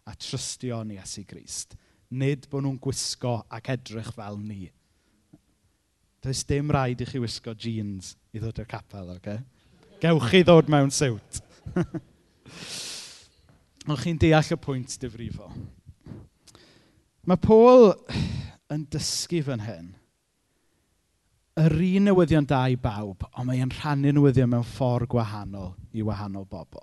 a 0.08 0.14
trystio 0.16 0.80
yn 0.84 0.94
Iesu 0.96 1.24
Grist 1.28 1.76
nid 2.20 2.46
bod 2.50 2.64
nhw'n 2.64 2.80
gwisgo 2.82 3.36
ac 3.52 3.68
edrych 3.74 4.12
fel 4.16 4.38
ni. 4.40 4.70
Does 6.24 6.44
dim 6.48 6.70
rhaid 6.72 7.02
i 7.04 7.08
chi 7.08 7.20
wisgo 7.20 7.52
jeans 7.52 8.14
i 8.32 8.40
ddod 8.40 8.62
i'r 8.62 8.70
capel, 8.70 9.10
oce? 9.12 9.20
Okay? 9.20 9.38
Gewch 10.04 10.30
chi 10.30 10.40
ddod 10.44 10.70
mewn 10.72 10.92
siwt. 10.94 11.42
Ond 13.90 14.00
chi'n 14.00 14.20
deall 14.20 14.54
y 14.54 14.56
pwynt 14.60 14.96
difrifol. 15.02 15.52
Mae 17.28 17.40
Paul 17.40 17.92
yn 18.72 18.86
dysgu 18.92 19.42
fan 19.44 19.64
hyn 19.64 19.92
yr 21.60 21.76
un 21.78 22.08
newyddion 22.08 22.48
da 22.50 22.64
i 22.66 22.74
bawb, 22.80 23.28
ond 23.30 23.46
mae'n 23.46 23.70
rhannu 23.76 24.10
newyddion 24.16 24.50
mewn 24.50 24.66
ffordd 24.66 25.06
gwahanol 25.12 25.70
i 25.94 26.02
wahanol 26.02 26.48
bobl. 26.50 26.82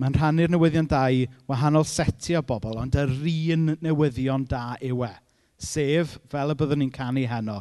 Mae'n 0.00 0.14
rhannu'r 0.16 0.52
newyddion 0.54 0.88
da 0.88 1.02
i 1.12 1.26
wahanol 1.50 1.84
setio 1.84 2.40
bobl, 2.46 2.78
ond 2.80 2.94
yr 2.96 3.10
un 3.12 3.74
newyddion 3.84 4.46
da 4.48 4.78
yw 4.80 5.04
e. 5.04 5.12
Sef, 5.60 6.14
fel 6.32 6.54
y 6.54 6.56
byddwn 6.56 6.80
ni'n 6.80 6.94
canu 6.94 7.26
heno, 7.28 7.58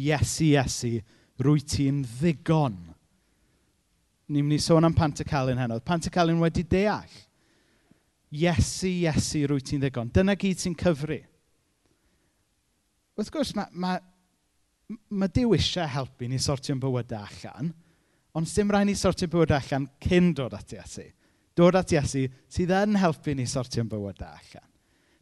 Iesu, 0.00 0.46
Iesu, 0.54 0.94
rwy 1.44 1.60
ti'n 1.68 2.00
ddigon. 2.14 2.78
Ni'n 4.32 4.46
mynd 4.48 4.56
i 4.56 4.62
sôn 4.64 4.88
am 4.88 4.96
Pantacalun 4.96 5.60
heno. 5.60 5.76
Pantacalun 5.84 6.40
wedi 6.40 6.64
deall. 6.64 7.12
Iesu, 8.32 8.88
Iesu, 8.88 9.44
rwy 9.50 9.60
ti'n 9.60 9.84
ddigon. 9.84 10.08
Dyna 10.16 10.38
gyd 10.40 10.64
sy'n 10.64 10.78
cyfru. 10.80 11.20
Wrth 13.20 13.32
gwrs, 13.34 13.52
mae 13.52 13.68
ma, 13.76 13.98
ma 15.12 15.28
Dyw 15.28 15.58
eisiau 15.58 15.92
helpu 15.92 16.24
ni 16.24 16.40
sortio'n 16.40 16.80
bywydau 16.80 17.28
allan, 17.28 17.74
ond 18.32 18.48
dim 18.48 18.72
rhaid 18.72 18.88
ni 18.88 18.96
sortio'n 18.96 19.30
bywydau 19.34 19.60
allan 19.60 19.90
cyn 20.00 20.32
dod 20.38 20.56
at 20.56 20.72
Iesu 20.78 21.12
dod 21.58 21.76
at 21.78 21.92
Iesu 21.92 22.26
sydd 22.52 22.72
yn 22.76 22.98
helpu 23.00 23.34
ni 23.36 23.46
sortio'n 23.48 23.90
bywydau 23.90 24.30
allan. 24.30 24.68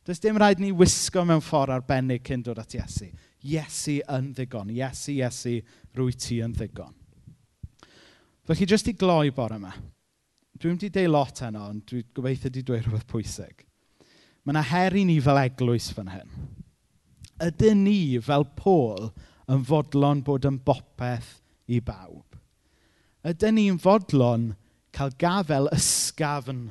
Does 0.07 0.23
dim 0.23 0.39
rhaid 0.41 0.63
ni 0.63 0.71
wisgo 0.73 1.25
mewn 1.27 1.43
ffordd 1.45 1.75
arbennig 1.75 2.25
cyn 2.27 2.43
dod 2.47 2.59
at 2.63 2.75
Iesu. 2.75 3.11
Iesu 3.47 4.01
yn 4.11 4.31
ddigon. 4.37 4.73
Iesu, 4.73 5.15
Iesu, 5.19 5.59
rwy 5.97 6.17
ti 6.17 6.41
yn 6.45 6.55
ddigon. 6.57 6.95
Felly, 8.49 8.67
jyst 8.67 8.89
i 8.91 8.97
gloi 8.99 9.31
bore 9.35 9.59
yma, 9.61 9.71
dwi'n 10.59 10.75
wedi 10.75 10.89
deud 10.95 11.13
lot 11.13 11.43
heno, 11.45 11.69
ond 11.71 11.85
dwi'n 11.87 12.09
gobeithio 12.17 12.49
wedi 12.49 12.65
dweud 12.67 12.87
rhywbeth 12.87 13.07
pwysig. 13.13 13.67
Mae 14.43 14.55
yna 14.55 14.65
her 14.71 14.97
i 14.97 15.05
ni 15.07 15.19
fel 15.23 15.39
eglwys 15.39 15.91
fan 15.95 16.11
hyn. 16.11 16.33
Ydyn 17.45 17.85
ni 17.85 18.19
fel 18.25 18.49
Pôl 18.57 19.11
yn 19.53 19.63
fodlon 19.69 20.25
bod 20.25 20.49
yn 20.49 20.59
bopeth 20.65 21.39
i 21.71 21.79
bawb? 21.85 22.37
Ydyn 23.29 23.57
ni'n 23.59 23.79
fodlon 23.81 24.51
cael 24.95 25.13
gafel 25.21 25.71
ysgafn 25.75 26.69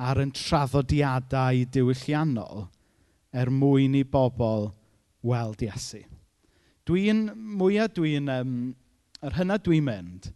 ar 0.00 0.20
yn 0.22 0.32
traddodiadau 0.36 1.66
diwylliannol 1.74 2.68
er 3.36 3.50
mwyn 3.52 3.98
i 3.98 4.04
bobl 4.04 4.70
weld 5.26 5.62
Iesu. 5.66 6.02
Dwi'n, 6.88 7.28
mwyaf 7.60 7.92
dwi'n, 7.98 8.30
um, 8.32 8.54
yr 9.22 9.36
hynna 9.36 9.58
dwi'n 9.60 9.84
mynd, 9.86 10.30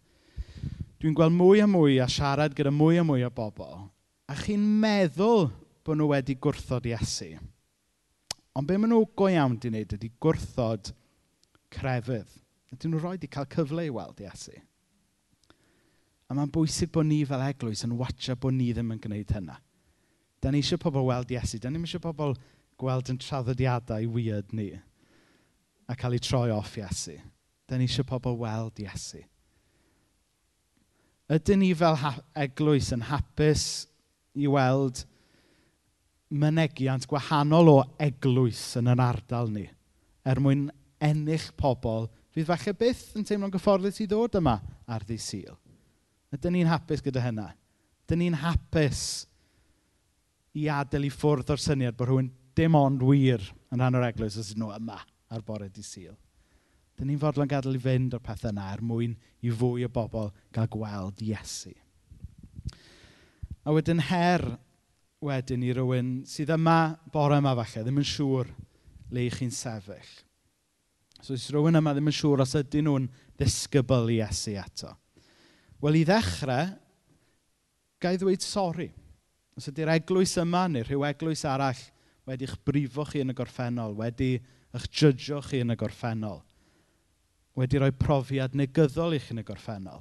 dwi'n 1.00 1.16
gweld 1.16 1.34
mwy 1.34 1.64
a 1.64 1.68
mwy 1.70 1.98
a 2.04 2.08
siarad 2.10 2.54
gyda 2.56 2.72
mwy 2.74 3.00
a 3.00 3.06
mwy 3.06 3.24
o 3.26 3.32
bobl, 3.34 3.88
a 4.28 4.36
chi'n 4.38 4.62
meddwl 4.82 5.48
bod 5.84 5.98
nhw 5.98 6.10
wedi 6.12 6.36
gwrthod 6.40 6.86
Iesu. 6.88 7.32
Ond 8.54 8.68
be 8.68 8.76
maen 8.78 8.92
nhw 8.92 9.02
go 9.18 9.26
iawn 9.32 9.56
di 9.58 9.72
wneud 9.72 9.96
ydy 9.96 10.12
gwrthod 10.22 10.92
crefydd. 11.74 12.30
Ydyn 12.74 12.94
nhw 12.94 13.02
roi 13.02 13.16
di 13.18 13.30
cael 13.30 13.48
cyfle 13.50 13.88
i 13.88 13.92
weld 13.92 14.22
Iesu. 14.22 14.54
A 16.28 16.34
mae'n 16.36 16.52
bwysig 16.52 16.92
bod 16.94 17.08
ni 17.08 17.20
fel 17.28 17.42
eglwys 17.44 17.84
yn 17.86 17.96
watcha 17.98 18.36
bod 18.40 18.56
ni 18.56 18.70
ddim 18.72 18.94
yn 18.94 19.02
gwneud 19.02 19.34
hynna. 19.36 19.58
Da 20.40 20.52
ni 20.52 20.62
eisiau 20.62 20.80
pobl 20.80 21.04
weld 21.08 21.32
Iesu. 21.32 21.60
Da 21.60 21.70
ni 21.70 21.82
eisiau 21.82 22.02
pobl 22.04 22.34
gweld 22.80 23.12
yn 23.12 23.20
traddodiadau 23.20 24.08
weird 24.12 24.52
ni 24.56 24.72
a 25.88 25.96
cael 26.00 26.16
ei 26.16 26.24
troi 26.24 26.48
off 26.54 26.76
Iesu. 26.80 27.18
Da 27.68 27.78
ni 27.78 27.88
eisiau 27.88 28.08
pobl 28.08 28.38
weld 28.40 28.80
Iesu. 28.82 29.22
Ydyn 31.34 31.62
ni 31.62 31.72
fel 31.76 31.96
eglwys 32.36 32.90
yn 32.92 33.06
hapus 33.08 33.64
i 34.36 34.48
weld 34.50 35.04
mynegiant 36.34 37.06
gwahanol 37.08 37.70
o 37.72 37.78
eglwys 38.02 38.74
yn 38.80 38.90
yn 38.92 39.00
ardal 39.00 39.48
ni 39.52 39.64
er 40.24 40.40
mwyn 40.40 40.66
ennill 41.04 41.50
pobl 41.60 42.08
fydd 42.34 42.48
falle 42.48 42.74
byth 42.80 43.04
yn 43.18 43.26
teimlo'n 43.28 43.52
gyfforddus 43.54 44.00
i 44.02 44.08
ddod 44.10 44.40
yma 44.40 44.56
ar 44.90 45.04
ddi 45.06 45.18
syl. 45.20 45.54
Ydyn 46.34 46.56
ni'n 46.56 46.70
hapus 46.70 47.02
gyda 47.04 47.22
hynna? 47.22 47.52
Ydyn 48.04 48.24
ni'n 48.24 48.40
hapus 48.42 49.04
i 50.58 50.66
adael 50.70 51.06
i 51.08 51.12
ffwrdd 51.12 51.52
o'r 51.54 51.62
syniad 51.62 51.96
bod 51.98 52.10
rhywun 52.10 52.32
dim 52.58 52.76
ond 52.78 53.02
wir 53.06 53.42
yn 53.74 53.80
rhan 53.80 53.98
o'r 53.98 54.08
eglwys 54.08 54.38
os 54.40 54.50
ydyn 54.50 54.64
nhw 54.64 54.74
yma 54.76 54.98
ar 55.34 55.46
bore 55.46 55.68
di 55.70 55.82
syl. 55.86 56.14
Dyn 56.98 57.10
ni'n 57.10 57.20
fodlon 57.22 57.50
gadael 57.50 57.78
i 57.78 57.82
fynd 57.82 58.14
o'r 58.14 58.22
pethau 58.22 58.52
yna 58.52 58.68
er 58.74 58.82
mwyn 58.86 59.16
i 59.42 59.50
fwy 59.50 59.86
o 59.86 59.90
bobl 59.94 60.30
gael 60.54 60.70
gweld 60.70 61.22
Iesu. 61.26 61.74
A 63.64 63.72
wedyn 63.74 64.02
her 64.10 64.44
wedyn 65.24 65.64
i 65.64 65.72
rywun 65.74 66.12
sydd 66.28 66.52
yma 66.54 66.96
bore 67.12 67.38
yma 67.40 67.54
falle, 67.62 67.82
ddim 67.82 68.02
yn 68.02 68.10
siŵr 68.10 68.50
le 69.14 69.24
i 69.24 69.30
chi'n 69.32 69.54
sefyll. 69.54 70.12
So 71.22 71.34
os 71.34 71.48
rhywun 71.50 71.80
yma 71.80 71.94
ddim 71.94 72.10
yn 72.10 72.18
siŵr 72.18 72.44
os 72.44 72.54
ydyn 72.60 72.86
nhw'n 72.90 73.08
ddisgybl 73.38 74.12
i 74.12 74.20
Iesu 74.20 74.58
eto. 74.60 74.92
Wel, 75.84 75.98
i 76.00 76.04
ddechrau, 76.08 76.70
ga 78.00 78.12
i 78.14 78.16
ddweud 78.16 78.40
sori. 78.40 78.86
Os 79.52 79.68
ydy'r 79.68 79.90
eglwys 79.98 80.32
yma 80.40 80.62
neu 80.72 80.86
rhyw 80.86 81.04
eglwys 81.10 81.44
arall 81.44 81.82
wedi'ch 82.24 82.54
brifo 82.64 83.04
chi 83.04 83.20
yn 83.20 83.34
y 83.34 83.36
gorffennol, 83.36 83.92
wedi 83.98 84.38
eich 84.74 84.86
jydgio 84.88 85.42
chi 85.44 85.60
yn 85.60 85.74
y 85.74 85.76
gorffennol, 85.78 86.40
wedi 87.60 87.82
rhoi 87.82 87.92
profiad 88.00 88.56
negyddol 88.56 89.18
i 89.18 89.20
chi 89.20 89.34
yn 89.36 89.42
y 89.42 89.46
gorffennol, 89.46 90.00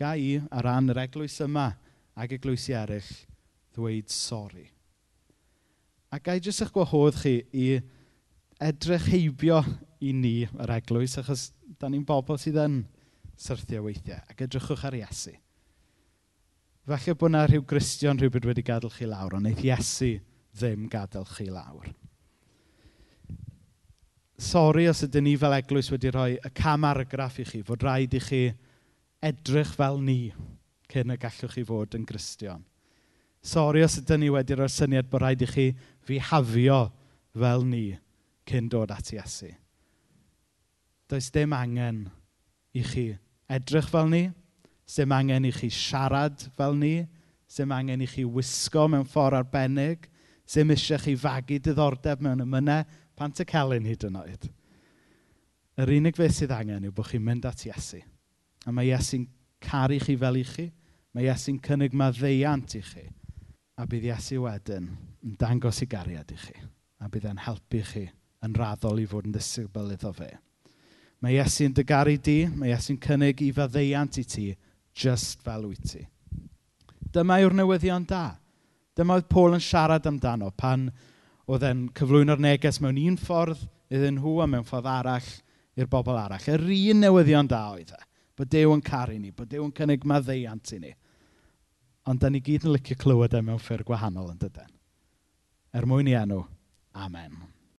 ga 0.00 0.14
i 0.16 0.38
ar 0.48 0.64
ran 0.64 0.88
yr 0.94 1.02
eglwys 1.04 1.36
yma 1.44 1.66
ac 2.16 2.32
eglwysi 2.38 2.72
eraill 2.72 3.12
ddweud 3.76 4.08
sori. 4.08 4.64
A 6.08 6.16
ga 6.16 6.38
i 6.38 6.40
jyst 6.40 6.64
eich 6.64 6.72
gwahodd 6.72 7.20
chi 7.20 7.36
i 7.52 7.68
edrych 8.56 9.12
heibio 9.12 9.60
i 10.00 10.16
ni 10.16 10.36
yr 10.48 10.76
eglwys, 10.80 11.20
achos 11.20 11.50
da 11.76 11.92
ni'n 11.92 12.08
bobl 12.08 12.40
sydd 12.40 12.62
yn 12.64 12.82
syrthio 13.36 13.82
weithiau. 13.84 14.20
Ac 14.30 14.44
edrychwch 14.46 14.84
ar 14.88 14.96
Iesu. 14.98 15.34
Falle 16.84 17.14
bod 17.16 17.32
yna 17.32 17.46
rhyw 17.48 17.64
Gristion 17.64 18.18
rhywbeth 18.20 18.48
wedi 18.50 18.64
gadael 18.64 18.92
chi 18.92 19.06
lawr, 19.08 19.38
ond 19.38 19.48
wneud 19.48 19.62
Iesu 19.64 20.18
ddim 20.54 20.88
gadael 20.92 21.24
chi 21.30 21.48
lawr. 21.48 21.88
Sori 24.44 24.88
os 24.90 25.00
ydyn 25.06 25.24
ni 25.28 25.36
fel 25.38 25.54
eglwys 25.56 25.88
wedi 25.92 26.10
rhoi 26.12 26.34
y 26.36 26.50
camaragraff 26.58 27.38
i 27.40 27.46
chi, 27.48 27.62
fod 27.64 27.86
rhaid 27.86 28.16
i 28.18 28.20
chi 28.20 28.42
edrych 29.24 29.72
fel 29.78 30.00
ni 30.02 30.18
cyn 30.90 31.14
y 31.14 31.18
gallwch 31.22 31.54
chi 31.54 31.64
fod 31.64 31.96
yn 31.96 32.04
Gristion. 32.08 32.64
Sori 33.44 33.84
os 33.84 33.98
ydyn 34.00 34.24
ni 34.24 34.30
wedi 34.34 34.56
rhoi'r 34.56 34.72
syniad 34.72 35.08
bod 35.10 35.24
rhaid 35.24 35.44
i 35.46 35.48
chi 35.48 35.66
fihafio 36.04 36.80
fel 37.32 37.64
ni 37.68 37.86
cyn 38.48 38.68
dod 38.68 38.92
at 38.92 39.12
Iesu. 39.14 39.54
Does 41.08 41.30
dim 41.32 41.52
angen 41.56 42.08
i 42.74 42.82
chi 42.84 43.06
edrych 43.50 43.88
fel 43.90 44.10
ni, 44.10 44.24
sy'n 44.88 45.12
angen 45.16 45.48
i 45.48 45.52
chi 45.54 45.70
siarad 45.72 46.48
fel 46.56 46.76
ni, 46.78 46.96
sy'n 47.48 47.72
angen 47.72 48.02
i 48.04 48.08
chi 48.10 48.24
wisgo 48.24 48.86
mewn 48.88 49.06
ffordd 49.08 49.38
arbennig, 49.40 50.08
sy'n 50.48 50.72
eisiau 50.74 51.00
chi 51.00 51.14
fagu 51.16 51.60
diddordeb 51.60 52.22
mewn 52.24 52.44
ymynau, 52.44 52.84
pan 53.16 53.32
ty 53.32 53.46
celyn 53.48 53.86
hyd 53.88 54.08
yn 54.08 54.20
oed. 54.20 54.48
Yr 55.80 55.90
unig 55.96 56.18
beth 56.18 56.36
sydd 56.36 56.54
angen 56.54 56.86
yw 56.86 56.94
bod 56.94 57.08
chi'n 57.10 57.24
mynd 57.24 57.46
at 57.48 57.64
Iesu. 57.66 58.00
A 58.66 58.72
mae 58.72 58.92
Iesu'n 58.92 59.26
caru 59.64 59.98
chi 60.02 60.16
fel 60.20 60.38
i 60.38 60.44
chi. 60.46 60.68
Mae 61.14 61.26
Iesu'n 61.28 61.60
cynnig 61.64 61.94
maddeiant 61.98 62.76
i 62.78 62.82
chi. 62.84 63.06
A 63.78 63.86
bydd 63.90 64.06
Iesu 64.06 64.44
wedyn 64.44 64.86
yn 65.24 65.34
dangos 65.40 65.82
i 65.82 65.88
gariad 65.90 66.30
i 66.30 66.38
chi. 66.38 66.54
A 67.02 67.10
bydd 67.10 67.26
e'n 67.30 67.42
helpu 67.46 67.82
chi 67.90 68.04
yn 68.44 68.54
raddol 68.58 69.02
i 69.02 69.06
fod 69.08 69.26
yn 69.26 69.34
ddisgybl 69.34 69.94
iddo 69.96 70.12
fe. 70.14 70.30
Mae 71.24 71.38
Iesu'n 71.38 71.72
dygaru 71.72 72.18
di, 72.20 72.42
mae 72.52 72.74
Iesu'n 72.74 72.98
cynnig 73.00 73.38
i 73.40 73.46
faddeiant 73.56 74.18
i 74.20 74.24
ti, 74.28 74.50
just 74.92 75.40
fel 75.40 75.62
wyt 75.70 75.86
ti. 75.88 76.02
Dyma 77.14 77.38
yw'r 77.40 77.54
newyddion 77.56 78.04
da. 78.10 78.34
Dyma 78.92 79.16
oedd 79.16 79.30
Paul 79.32 79.56
yn 79.56 79.62
siarad 79.64 80.04
amdano 80.10 80.50
pan 80.52 80.90
oedd 81.48 81.64
e'n 81.64 81.86
cyflwyno'r 81.96 82.42
neges 82.44 82.80
mewn 82.84 83.00
un 83.06 83.16
ffordd 83.20 83.62
iddyn 83.88 84.18
nhw 84.18 84.34
a 84.44 84.48
mewn 84.50 84.68
ffordd 84.68 84.90
arall 84.90 85.30
i'r 85.80 85.88
bobl 85.88 86.20
arall. 86.20 86.44
Yr 86.44 86.66
un 86.68 87.00
newyddion 87.06 87.48
da 87.48 87.62
oedd 87.72 87.94
e. 87.96 88.02
Bod 88.36 88.52
Dew 88.52 88.74
yn 88.74 88.84
caru 88.84 89.16
ni, 89.16 89.32
bod 89.32 89.48
Dew 89.48 89.64
yn 89.64 89.72
cynnig 89.72 90.04
maddeiant 90.04 90.76
i 90.76 90.82
ni. 90.82 90.92
Ond 92.10 92.20
da 92.20 92.28
ni 92.28 92.44
gyd 92.44 92.68
yn 92.68 92.76
licio 92.76 93.00
clywed 93.00 93.38
e 93.38 93.40
mewn 93.46 93.62
ffurf 93.62 93.88
gwahanol 93.88 94.34
yn 94.34 94.44
dydyn. 94.44 94.72
Er 95.72 95.88
mwyn 95.88 96.12
i 96.12 96.18
enw, 96.20 96.44
Amen. 96.94 97.53